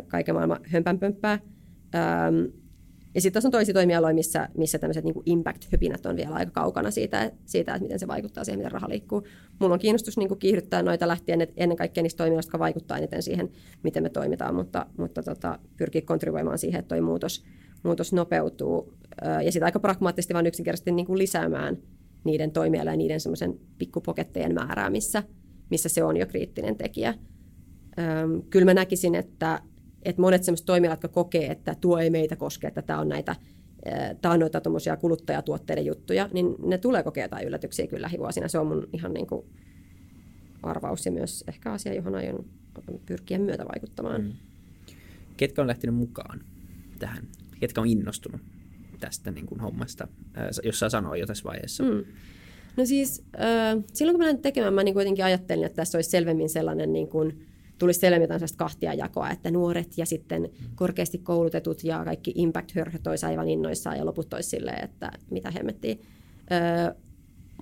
[0.08, 1.40] kaiken maailman hömpänpömppää.
[3.16, 6.92] Ja sitten tässä on toisia toimialoja, missä, missä tämmöiset niin impact-hypinät on vielä aika kaukana
[6.92, 9.24] siitä, siitä, että miten se vaikuttaa siihen, miten raha liikkuu.
[9.60, 13.50] Mulla on kiinnostus niin kiihdyttää noita lähtien ennen kaikkea niistä toimialoista, jotka vaikuttaa eniten siihen,
[13.84, 17.44] miten me toimitaan, mutta, mutta tota, pyrkii kontribuoimaan siihen, että tuo muutos,
[17.84, 18.94] muutos nopeutuu
[19.46, 21.78] ja sitä aika pragmaattisesti vaan yksinkertaisesti niin kuin lisäämään
[22.24, 25.24] niiden toimiala ja niiden semmoisen pikkupokettejen määrää, missä,
[25.70, 27.14] missä se on jo kriittinen tekijä.
[28.00, 29.60] Öm, kyllä mä näkisin, että,
[30.06, 33.36] että monet semmoiset toimialat, jotka kokee, että tuo ei meitä koske, että tämä on näitä
[34.22, 34.62] tämä on noita
[35.02, 38.48] kuluttajatuotteiden juttuja, niin ne tulee kokea jotain yllätyksiä kyllä lähivuosina.
[38.48, 39.46] Se on mun ihan niin kuin
[40.64, 42.46] arvaus ja myös ehkä asia, johon aion
[43.06, 44.22] pyrkiä myötä vaikuttamaan.
[44.22, 44.34] Mm.
[45.38, 46.42] Ketkä on lähtenyt mukaan
[47.00, 47.28] tähän?
[47.60, 48.42] Ketkä on innostunut
[49.06, 50.08] tästä niin kuin hommasta,
[50.64, 51.84] jos saa sanoa jo tässä vaiheessa?
[51.84, 52.04] Mm.
[52.78, 56.10] No siis äh, silloin kun mä lähdin tekemään, mä niin kuitenkin ajattelin, että tässä olisi
[56.10, 57.46] selvemmin sellainen niin kuin,
[57.78, 63.08] tulisi selvemmin jotain kahtia jakoa, että nuoret ja sitten korkeasti koulutetut ja kaikki impact hörhöt
[63.08, 66.02] olisi aivan innoissaan ja loput olisi silleen, että mitä hemmettiin.
[66.52, 66.94] Öö,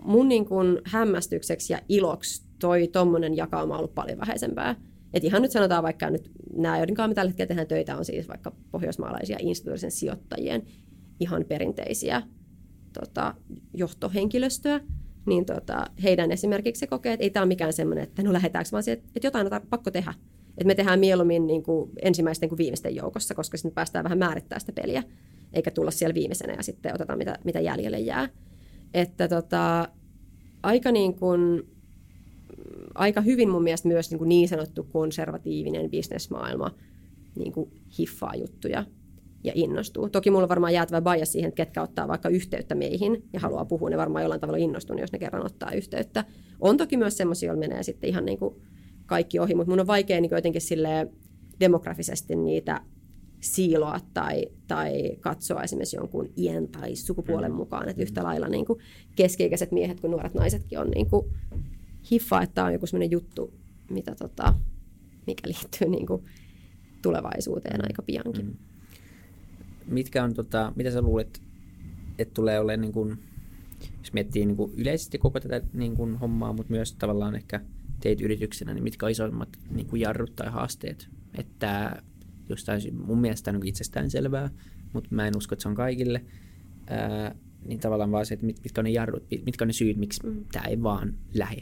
[0.04, 4.76] mun niin kuin hämmästykseksi ja iloksi toi tommonen jakauma on ollut paljon vähäisempää.
[5.14, 8.06] Et ihan nyt sanotaan vaikka nyt nämä, joiden kanssa me tällä hetkellä tehdään töitä, on
[8.06, 10.64] siis vaikka pohjoismaalaisia instituutioiden sijoittajien
[11.22, 12.22] ihan perinteisiä
[12.94, 13.34] tota,
[13.74, 14.80] johtohenkilöstöä,
[15.26, 18.70] niin tota, heidän esimerkiksi se kokee, että ei tämä ole mikään semmoinen, että no lähdetäänkö,
[18.72, 20.14] vaan se, että, jotain on pakko tehdä.
[20.50, 24.60] Että me tehdään mieluummin niin kuin ensimmäisten kuin viimeisten joukossa, koska sitten päästään vähän määrittämään
[24.62, 25.04] sitä peliä,
[25.54, 28.30] eikä tulla siellä viimeisenä ja sitten otetaan mitä, mitä jäljelle jää.
[28.94, 29.90] Että tota,
[30.64, 31.64] aika, niin kuin,
[32.96, 36.76] aika hyvin mun mielestä myös niin, kuin niin sanottu konservatiivinen bisnesmaailma
[37.36, 38.86] niin kuin hiffaa juttuja
[39.44, 40.10] ja innostuu.
[40.10, 43.66] Toki mulla on varmaan jäätävä bias siihen, että ketkä ottaa vaikka yhteyttä meihin ja haluaa
[43.66, 46.26] puhua, ne varmaan jollain tavalla innostunut, jos ne kerran ottaa yhteyttä.
[46.60, 48.56] On toki myös semmoisia, joilla menee sitten ihan niin kuin
[49.06, 50.62] kaikki ohi, mutta mun on vaikea niin jotenkin
[51.60, 52.82] demografisesti niitä
[53.40, 57.58] siiloa tai, tai katsoa esimerkiksi jonkun iän tai sukupuolen mm.
[57.58, 58.80] mukaan, että yhtä lailla niin kuin
[59.16, 61.26] keski-ikäiset miehet kuin nuoret naisetkin on niin kuin
[62.12, 63.54] hiffa, että tämä on joku sellainen juttu,
[63.90, 64.54] mitä tota,
[65.28, 66.24] mikä liittyy niin kuin
[67.02, 68.46] tulevaisuuteen aika piankin.
[68.46, 68.71] Mm
[69.92, 71.42] mitkä on, tota, mitä sä luulet,
[72.20, 73.20] että tulee olemaan, niin kuin,
[74.00, 77.62] jos miettii niin kuin yleisesti koko tätä niin kuin hommaa, mutta myös tavallaan ehkä
[78.00, 81.10] teit yrityksenä, niin mitkä on isoimmat niin kuin jarrut tai haasteet?
[81.38, 82.02] Että
[82.50, 84.50] jostain, mun mielestä on niin itsestään selvää,
[84.94, 86.26] mutta mä en usko, että se on kaikille.
[86.88, 87.36] Ää,
[87.66, 90.46] niin tavallaan vaan se, että mitkä on ne jarrut, mitkä on ne syyt, miksi mm.
[90.52, 91.62] tämä ei vaan lähde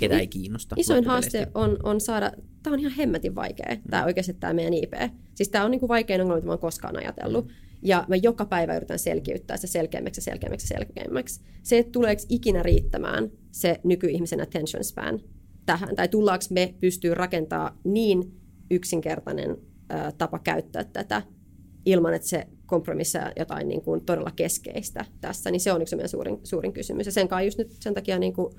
[0.00, 0.74] ketä ei kiinnosta.
[0.78, 2.32] Isoin haaste on, on saada,
[2.62, 3.82] tämä on ihan hemmetin vaikea, mm.
[3.90, 4.92] tämä oikeasti tämä meidän IP.
[5.34, 7.46] Siis tämä on niin kuin vaikein ongelma, mitä mä oon koskaan ajatellut.
[7.46, 7.52] Mm.
[7.82, 11.40] Ja mä joka päivä yritän selkiyttää se selkeämmäksi selkeämmäksi selkeämmäksi.
[11.62, 15.20] Se, että tuleeko ikinä riittämään se nykyihmisen attention span
[15.66, 18.40] tähän, tai tullaanko me pystyy rakentamaan niin
[18.70, 19.56] yksinkertainen
[19.92, 21.22] ä, tapa käyttää tätä
[21.86, 26.08] ilman, että se kompromissaa jotain niin kuin todella keskeistä tässä, niin se on yksi meidän
[26.08, 27.06] suurin, suurin kysymys.
[27.06, 28.54] Ja sen kanssa just nyt sen takia niin kuin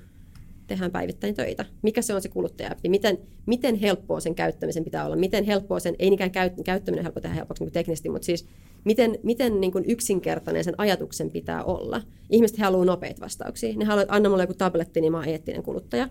[0.72, 1.64] tehdään päivittäin töitä.
[1.82, 5.16] Mikä se on se kuluttaja Miten, miten helppoa sen käyttämisen pitää olla?
[5.16, 8.46] Miten helppoa sen, ei niinkään käyt, käyttäminen helppo tehdä helpoksi niin teknisesti, mutta siis
[8.84, 12.02] miten, miten niin kuin yksinkertainen sen ajatuksen pitää olla?
[12.30, 13.76] Ihmiset haluaa nopeita vastauksia.
[13.76, 16.08] Ne haluaa, että anna mulle joku tabletti, niin mä oon eettinen kuluttaja.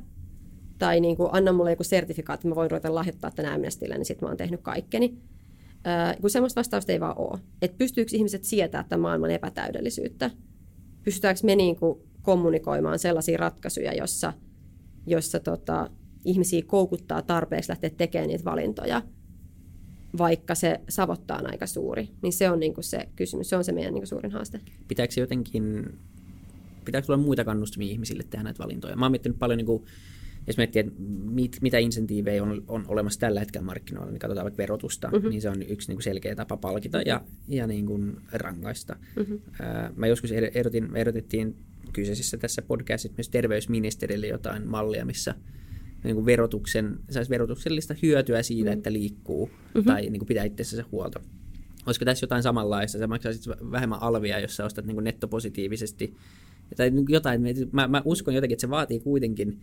[0.77, 4.25] Tai niin kuin, anna mulle joku sertifikaatti, mä voin ruveta lahjoittaa tänä Amnestylle, niin sitten
[4.25, 5.17] mä oon tehnyt kaikkeni.
[5.87, 7.39] Äh, kun semmoista vastausta ei vaan ole.
[7.61, 10.31] Että pystyykö ihmiset sietämään tämän maailman epätäydellisyyttä?
[11.03, 14.33] Pystytäänkö me niin kuin kommunikoimaan sellaisia ratkaisuja, jossa,
[15.05, 15.89] jossa tota,
[16.25, 19.01] ihmisiä koukuttaa tarpeeksi lähteä tekemään niitä valintoja,
[20.17, 22.09] vaikka se savottaa on aika suuri.
[22.21, 24.61] Niin se on niin kuin se kysymys, se on se meidän niin kuin suurin haaste.
[24.87, 25.93] Pitääkö jotenkin,
[26.85, 28.95] pitääkö tulla muita kannustimia ihmisille tehdä näitä valintoja?
[28.95, 29.83] Mä oon miettinyt paljon niin kuin
[30.47, 30.93] jos miettii, että
[31.23, 35.29] mit, mitä insentiivejä on, on olemassa tällä hetkellä markkinoilla, niin katsotaan vaikka verotusta, mm-hmm.
[35.29, 38.95] niin se on yksi niin kuin selkeä tapa palkita ja, ja niin kuin rangaista.
[39.15, 39.39] Mm-hmm.
[39.95, 41.55] mä joskus erotin, erotettiin
[41.93, 45.35] kyseisessä tässä podcastissa myös terveysministerille jotain mallia, missä
[46.03, 48.77] niin kuin verotuksen, saisi verotuksellista hyötyä siitä, mm-hmm.
[48.77, 49.83] että liikkuu mm-hmm.
[49.83, 51.19] tai niin kuin pitää itsensä huolta.
[51.85, 52.97] Olisiko tässä jotain samanlaista?
[52.97, 56.15] Sä maksaisit vähemmän alvia, jos sä ostat niin kuin nettopositiivisesti.
[56.75, 59.59] Tai niin jotain, mä, mä uskon jotenkin, että se vaatii kuitenkin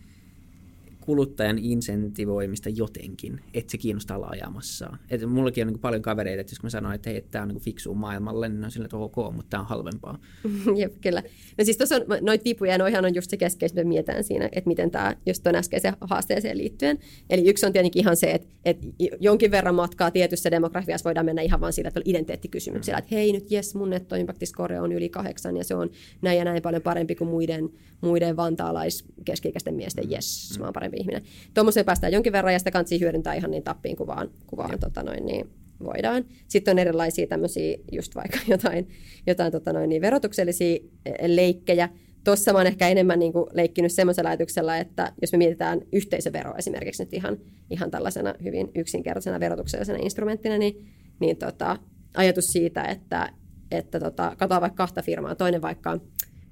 [1.09, 4.97] kuluttajan insentivoimista jotenkin, että se kiinnostaa olla ajamassa.
[5.09, 7.59] Et mullakin on niin paljon kavereita, että jos mä sanon, että hei, tämä on niin
[7.59, 10.19] fiksu maailmalle, niin on sillä, että ok, mutta tämä on halvempaa.
[10.79, 11.23] Jep, kyllä.
[11.57, 14.67] No siis tuossa on noita vipuja, noihan on just se keskeistä, mitä mietitään siinä, että
[14.67, 16.99] miten tämä just tuon äskeiseen haasteeseen liittyen.
[17.29, 18.87] Eli yksi on tietenkin ihan se, että, että
[19.19, 23.03] jonkin verran matkaa tietyssä demografiassa voidaan mennä ihan vain sillä, että identiteettikysymyksellä, mm.
[23.03, 25.89] että hei nyt jes, mun nettoimpaktiscore on yli kahdeksan ja se on
[26.21, 27.69] näin ja näin paljon parempi kuin muiden,
[28.01, 30.59] muiden vantaalais keski miesten, jes, mm.
[30.59, 31.21] mä oon parempi ihminen.
[31.53, 34.79] Tuommoiseen päästään jonkin verran ja sitä kansi hyödyntää ihan niin tappiin kuin vaan, kuin vaan
[34.79, 35.49] tota noin, niin
[35.83, 36.25] voidaan.
[36.47, 38.87] Sitten on erilaisia tämmöisiä, just vaikka jotain,
[39.27, 41.89] jotain tota noin, niin verotuksellisia e, leikkejä.
[42.23, 46.55] Tuossa mä oon ehkä enemmän niin kuin leikkinyt semmoisella ajatuksella, että jos me mietitään yhteisöveroa
[46.57, 47.37] esimerkiksi nyt ihan,
[47.69, 50.87] ihan tällaisena hyvin yksinkertaisena verotuksellisena instrumenttina, niin,
[51.19, 51.77] niin tota,
[52.17, 53.29] ajatus siitä, että,
[53.71, 55.99] että tota, katsotaan vaikka kahta firmaa, toinen vaikka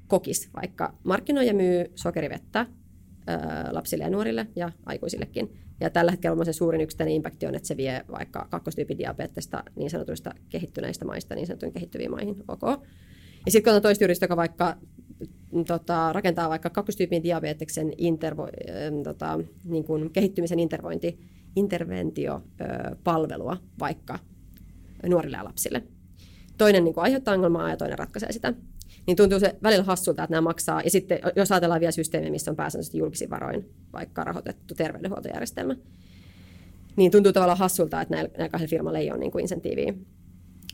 [0.08, 2.66] kokis, vaikka markkinoi ja myy sokerivettä
[3.72, 5.54] lapsille ja nuorille ja aikuisillekin.
[5.80, 9.90] Ja tällä hetkellä se suurin yksittäinen impakti on, että se vie vaikka kakkostyypin diabetesta niin
[9.90, 12.44] sanotuista kehittyneistä maista niin sanottuihin kehittyviin maihin.
[12.48, 12.62] Ok.
[13.46, 14.78] Ja sitten kun on toista yritystä, joka vaikka
[15.68, 18.50] tota, rakentaa vaikka kakkostyypin diabeteksen intervo, äh,
[19.04, 21.20] tota, niin kuin kehittymisen intervointi,
[21.56, 24.20] interventiopalvelua vaikka
[25.08, 25.84] nuorille ja lapsille.
[26.58, 28.54] Toinen niin kuin aiheuttaa ongelmaa ja toinen ratkaisee sitä.
[29.08, 30.82] Niin tuntuu se välillä hassulta, että nämä maksaa.
[30.82, 35.76] Ja sitten jos ajatellaan vielä systeemiä, missä on pääsääntöisesti julkisin varoin vaikka rahoitettu terveydenhuoltojärjestelmä,
[36.96, 39.94] niin tuntuu tavallaan hassulta, että näillä, näillä kahdella firmalla ei ole niin kuin insentiiviä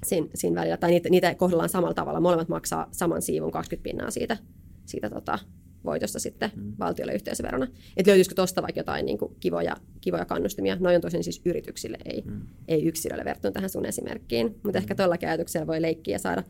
[0.05, 0.77] siinä, siinä välillä.
[0.77, 2.19] Tai niitä, niitä kohdellaan samalla tavalla.
[2.19, 4.37] Molemmat maksaa saman siivun 20 pinnaa siitä,
[4.85, 5.39] siitä tota,
[5.85, 6.73] voitosta sitten mm.
[6.79, 7.67] valtiolle yhteisöverona.
[7.97, 10.77] Että löytyisikö tuosta vaikka jotain niin kuin kivoja, kivoja kannustimia.
[10.79, 12.41] Noin on tosin siis yrityksille, ei, mm.
[12.67, 14.47] ei yksilölle verrattuna tähän sun esimerkkiin.
[14.47, 14.83] Mutta mm.
[14.83, 16.43] ehkä tuolla ajatuksella voi leikkiä ja saada,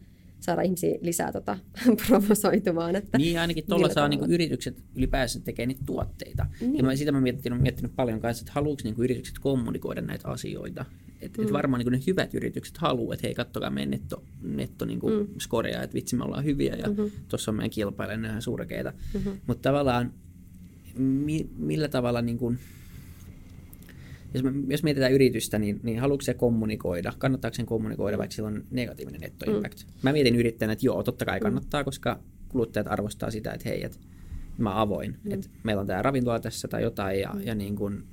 [0.44, 1.58] saada ihmisiä lisää tota,
[2.08, 2.96] provosoitumaan.
[2.96, 6.46] Että niin ainakin tuolla saa niin yritykset ylipäänsä tekee niitä tuotteita.
[6.62, 6.78] Niin.
[6.78, 10.86] Ja mä, sitä mä miettinyt, miettinyt paljon kanssa, että haluatko niin yritykset kommunikoida näitä asioita.
[11.22, 11.44] Et, mm.
[11.44, 15.28] et varmaan niin ne hyvät yritykset haluaa, että hei, kattokaa meidän netto, netto niin mm.
[15.38, 17.12] skorea, että vitsi me ollaan hyviä ja mm-hmm.
[17.28, 18.94] tuossa on meidän kilpailijan ihan surkeita.
[19.14, 19.40] Mm-hmm.
[19.48, 20.14] Mutta tavallaan
[20.98, 22.60] mi, millä tavalla, niin kuin,
[24.34, 28.48] jos, me, jos mietitään yritystä, niin, niin haluatko se kommunikoida, kannattaako sen kommunikoida, vaikka sillä
[28.48, 29.84] on negatiivinen netto impact?
[29.84, 29.94] Mm.
[30.02, 31.44] Mä mietin yrittäjänä, että joo, totta kai mm.
[31.44, 32.20] kannattaa, koska
[32.50, 33.98] kuluttajat arvostaa sitä, että hei, että
[34.58, 35.32] mä avoin, mm.
[35.32, 37.42] että meillä on tämä ravintola tässä tai jotain ja, mm.
[37.42, 38.04] ja niin kuin,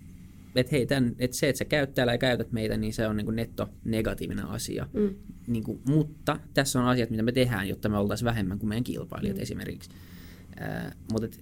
[0.54, 3.16] että hei, tämän, että se, että sä käyt täällä ja käytät meitä, niin se on
[3.16, 4.88] niin kuin netto negatiivinen asia.
[4.92, 5.14] Mm.
[5.46, 8.84] Niin kuin, mutta tässä on asiat, mitä me tehdään, jotta me oltaisiin vähemmän kuin meidän
[8.84, 9.42] kilpailijat mm.
[9.42, 9.90] esimerkiksi.
[10.62, 11.40] Äh, mutta et,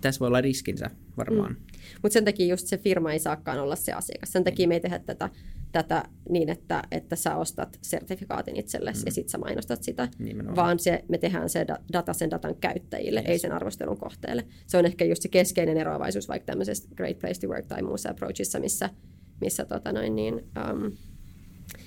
[0.00, 1.52] tässä voi olla riskinsä varmaan.
[1.52, 1.69] Mm.
[2.02, 4.32] Mutta sen takia just se firma ei saakaan olla se asiakas.
[4.32, 5.30] Sen takia me ei tehdä tätä
[5.72, 9.06] tätä niin, että, että sä ostat sertifikaatin itsellesi mm.
[9.06, 10.56] ja sitten sä mainostat sitä, Nimenomaan.
[10.56, 13.28] vaan se, me tehdään se data sen datan käyttäjille, yes.
[13.28, 14.46] ei sen arvostelun kohteelle.
[14.66, 18.10] Se on ehkä just se keskeinen eroavaisuus vaikka tämmöisessä Great Place to Work tai muussa
[18.10, 18.90] approachissa, missä,
[19.40, 20.92] missä, tota noin, niin, um,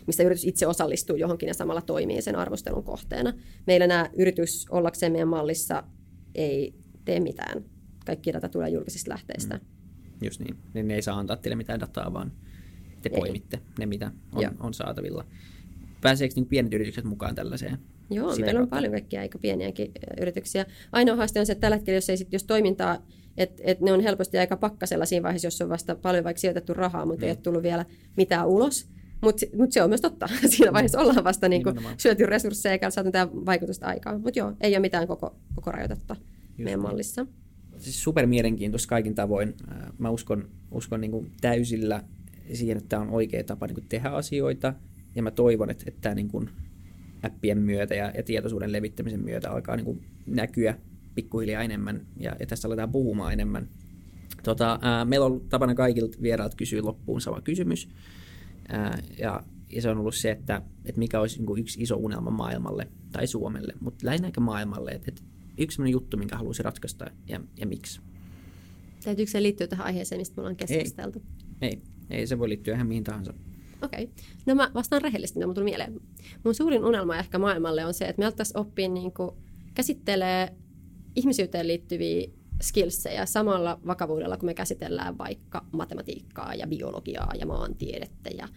[0.08, 3.34] missä yritys itse osallistuu johonkin ja samalla toimii sen arvostelun kohteena.
[3.68, 5.84] Meillä nämä yritys ollakseen meidän mallissa
[6.36, 6.74] ei
[7.06, 7.66] tee mitään.
[8.06, 9.56] Kaikki data tulee julkisista lähteistä.
[9.56, 9.73] Mm.
[10.24, 10.58] Just niin.
[10.74, 12.32] Ne, ne ei saa antaa teille mitään dataa, vaan
[13.02, 13.20] te Ei.
[13.20, 15.26] poimitte ne, mitä on, on saatavilla.
[16.02, 17.78] Pääseekö niin pienet yritykset mukaan tällaiseen?
[18.10, 18.76] Joo, Sitä meillä kautta?
[18.76, 20.66] on paljon kaikkia aika pieniäkin yrityksiä.
[20.92, 23.06] Ainoa haaste on se, että tällä hetkellä, jos, ei sit, jos toimintaa,
[23.38, 26.74] että et ne on helposti aika pakkasella siinä vaiheessa, jos on vasta paljon vaikka sijoitettu
[26.74, 27.24] rahaa, mutta mm.
[27.24, 27.86] ei ole tullut vielä
[28.18, 28.90] mitään ulos.
[29.22, 30.28] Mutta mut se on myös totta.
[30.46, 34.18] Siinä vaiheessa ollaan vasta niinku syöty resursseja eikä saatu mitään vaikutusta aikaa.
[34.18, 37.28] Mutta joo, ei ole mitään koko, koko rajoitetta Just meidän niin.
[37.84, 39.54] Siis super mielenkiintoista kaikin tavoin.
[39.98, 42.04] Mä uskon, uskon niin kuin täysillä
[42.54, 44.74] siihen, että tämä on oikea tapa niin kuin tehdä asioita.
[45.16, 46.50] Ja mä toivon, että, että tämä niin kuin
[47.24, 50.78] appien myötä ja, ja tietoisuuden levittämisen myötä alkaa niin kuin näkyä
[51.16, 53.68] pikkuhiljaa enemmän ja, ja tästä aletaan puhumaan enemmän.
[54.44, 57.90] Tota, ää, meillä on ollut tapana kaikilta vierailta kysyä loppuun sama kysymys.
[58.70, 61.96] Ää, ja, ja se on ollut se, että, että mikä olisi niin kuin yksi iso
[61.96, 64.92] unelma maailmalle tai Suomelle, mutta lähinnä maailmalle.
[64.92, 65.22] Että, että
[65.58, 68.02] yksi sellainen juttu, minkä haluaisi ratkaista ja, ja miksi.
[69.04, 71.22] Täytyykö se liittyä tähän aiheeseen, mistä me ollaan keskusteltu?
[71.62, 71.82] Ei, ei.
[72.10, 73.34] Ei se voi liittyä ihan mihin tahansa.
[73.82, 74.04] Okei.
[74.04, 74.16] Okay.
[74.46, 76.02] No mä vastaan rehellisesti, mitä mun tuli mieleen.
[76.44, 79.32] Mun suurin unelma ehkä maailmalle on se, että me alettaisiin oppia niin kuin,
[79.74, 80.56] käsittelee
[81.16, 82.28] ihmisyyteen liittyviä
[82.62, 88.48] skillsejä samalla vakavuudella, kun me käsitellään vaikka matematiikkaa ja biologiaa ja maantiedettä ja,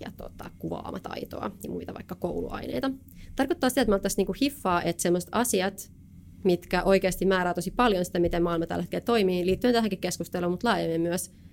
[0.00, 2.90] ja tota, kuvaamataitoa ja muita vaikka kouluaineita.
[3.36, 5.92] Tarkoittaa sitä, että me alettaisiin niin hiffaa, että sellaiset asiat,
[6.44, 10.68] mitkä oikeasti määrää tosi paljon sitä, miten maailma tällä hetkellä toimii, liittyen tähänkin keskusteluun, mutta
[10.68, 11.30] laajemmin myös–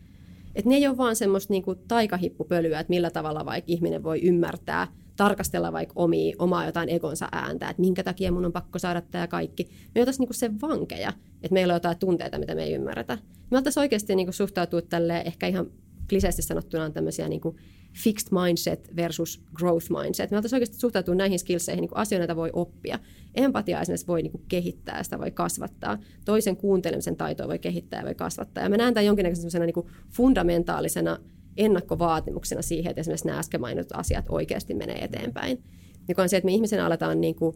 [0.56, 4.88] että ne ei ole vaan semmoista niinku taikahippupölyä, että millä tavalla vaikka ihminen voi ymmärtää,
[5.16, 9.28] tarkastella vaikka omia, omaa jotain egonsa ääntä, että minkä takia mun on pakko saada tämä
[9.28, 9.68] kaikki.
[9.96, 11.14] Me oltaisiin niinku sen vankeja,
[11.44, 13.18] että meillä on jotain tunteita, mitä me ei ymmärretä.
[13.52, 15.68] Me oltaisiin oikeasti niinku suhtautua tälle ehkä ihan
[16.10, 17.56] kliseisesti sanottuna tämmöisiä niin kuin
[17.94, 20.32] fixed mindset versus growth mindset.
[20.32, 23.00] Me oltaisiin oikeasti suhtautua näihin skillseihin niin kuin asioita, joita voi oppia.
[23.36, 25.98] Empatia esimerkiksi voi niin kuin kehittää, sitä voi kasvattaa.
[26.26, 28.64] Toisen kuuntelemisen taitoa voi kehittää ja voi kasvattaa.
[28.64, 31.18] Ja mä näen tämän jonkinnäköisenä niin kuin fundamentaalisena
[31.58, 35.64] ennakkovaatimuksena siihen, että esimerkiksi nämä äsken mainitut asiat oikeasti menee eteenpäin.
[36.10, 37.56] Joka on se, että me ihmisen aletaan niin kuin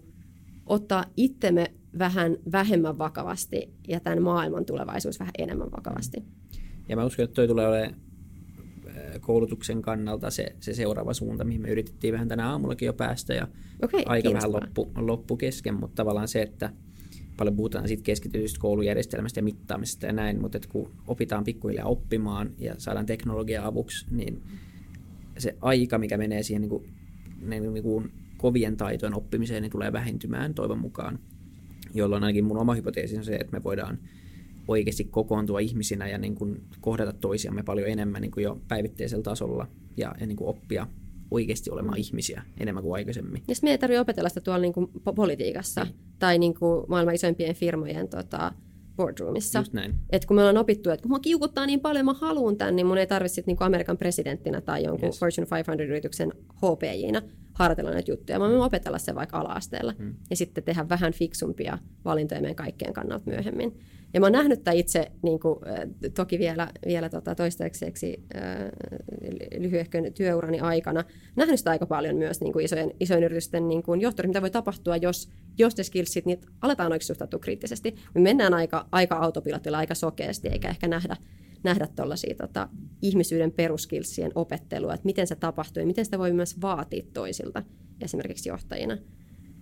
[0.66, 6.24] ottaa itsemme vähän vähemmän vakavasti ja tämän maailman tulevaisuus vähän enemmän vakavasti.
[6.90, 7.96] Ja mä uskon, että toi tulee olemaan
[9.20, 13.48] koulutuksen kannalta se, se seuraava suunta, mihin me yritettiin vähän tänä aamullakin jo päästä ja
[13.82, 16.70] okay, aika vähän loppu, loppu kesken, mutta tavallaan se, että
[17.38, 22.50] paljon puhutaan siitä keskitytystä koulujärjestelmästä ja mittaamisesta ja näin, mutta että kun opitaan pikkuhiljaa oppimaan
[22.58, 24.44] ja saadaan teknologia avuksi, niin
[25.38, 26.84] se aika, mikä menee siihen niin kuin,
[27.42, 31.20] niin kuin kovien taitojen oppimiseen, niin tulee vähentymään toivon mukaan.
[31.94, 34.00] jolloin ainakin mun oma hypoteesi on se, että me voidaan
[34.68, 39.68] oikeasti kokoontua ihmisinä ja niin kuin kohdata toisiamme paljon enemmän niin kuin jo päivittäisellä tasolla
[39.98, 40.88] ja, ja niin kuin oppia
[41.32, 43.44] oikeasti olemaan ihmisiä enemmän kuin aikaisemmin.
[43.48, 45.92] Ja meidän ei tarvitse opetella sitä tuolla niin kuin politiikassa mm.
[46.20, 48.52] tai niin kuin maailman isoimpien firmojen tota,
[48.96, 49.60] boardroomissa.
[49.60, 49.96] Just näin.
[50.10, 52.86] Et kun me ollaan opittu, että kun mua kiukuttaa niin paljon, mä haluan tämän, niin
[52.86, 55.20] mun ei tarvitse niin Amerikan presidenttinä tai jonkun yes.
[55.20, 57.22] Fortune 500-yrityksen HPJina
[57.54, 58.40] harjoitella näitä juttuja.
[58.40, 60.16] Mä voin opetella sen vaikka ala-asteella mm.
[60.30, 63.80] ja sitten tehdä vähän fiksumpia valintoja meidän kaikkien kannalta myöhemmin.
[64.14, 65.60] Ja mä oon nähnyt tämän itse niin kuin,
[66.16, 68.24] toki vielä, vielä tota, toistaiseksi
[69.58, 71.04] lyhyehkön työurani aikana,
[71.36, 74.52] nähnyt sitä aika paljon myös niin kuin isojen, isojen yritysten niin kuin johtori, mitä voi
[74.52, 77.96] tapahtua, jos, jos ne skillsit, niin aletaan oikeasti suhtautua kriittisesti.
[78.16, 81.18] Me mennään aika, aika autopilotilla, aika sokeasti, eikä ehkä nähdä,
[81.64, 82.70] nähdä tuollaisia tota,
[83.02, 87.64] ihmisyyden peruskilsien opettelua, että miten se tapahtuu ja miten sitä voi myös vaatia toisilta,
[88.02, 88.98] esimerkiksi johtajina.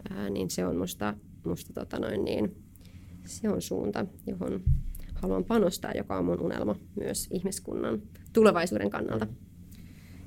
[0.10, 1.14] Ää, niin se on musta,
[1.46, 2.63] musta tota noin niin,
[3.26, 4.62] se on suunta, johon
[5.16, 8.02] haluan panostaa, joka on mun unelma myös ihmiskunnan
[8.34, 9.28] tulevaisuuden kannalta.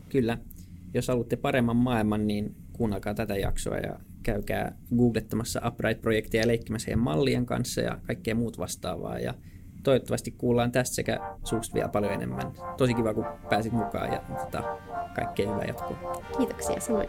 [0.08, 0.38] Kyllä.
[0.94, 7.04] Jos haluatte paremman maailman, niin kuunnelkaa tätä jaksoa ja käykää googlettamassa Upright-projektia ja leikkimässä heidän
[7.04, 9.18] mallien kanssa ja kaikkea muut vastaavaa.
[9.18, 9.34] Ja
[9.82, 12.52] toivottavasti kuullaan tästä sekä suusta vielä paljon enemmän.
[12.76, 14.78] Tosi kiva, kun pääsit mukaan ja tota,
[15.14, 16.22] kaikkea hyvää jatkoa.
[16.38, 17.08] Kiitoksia, samoin.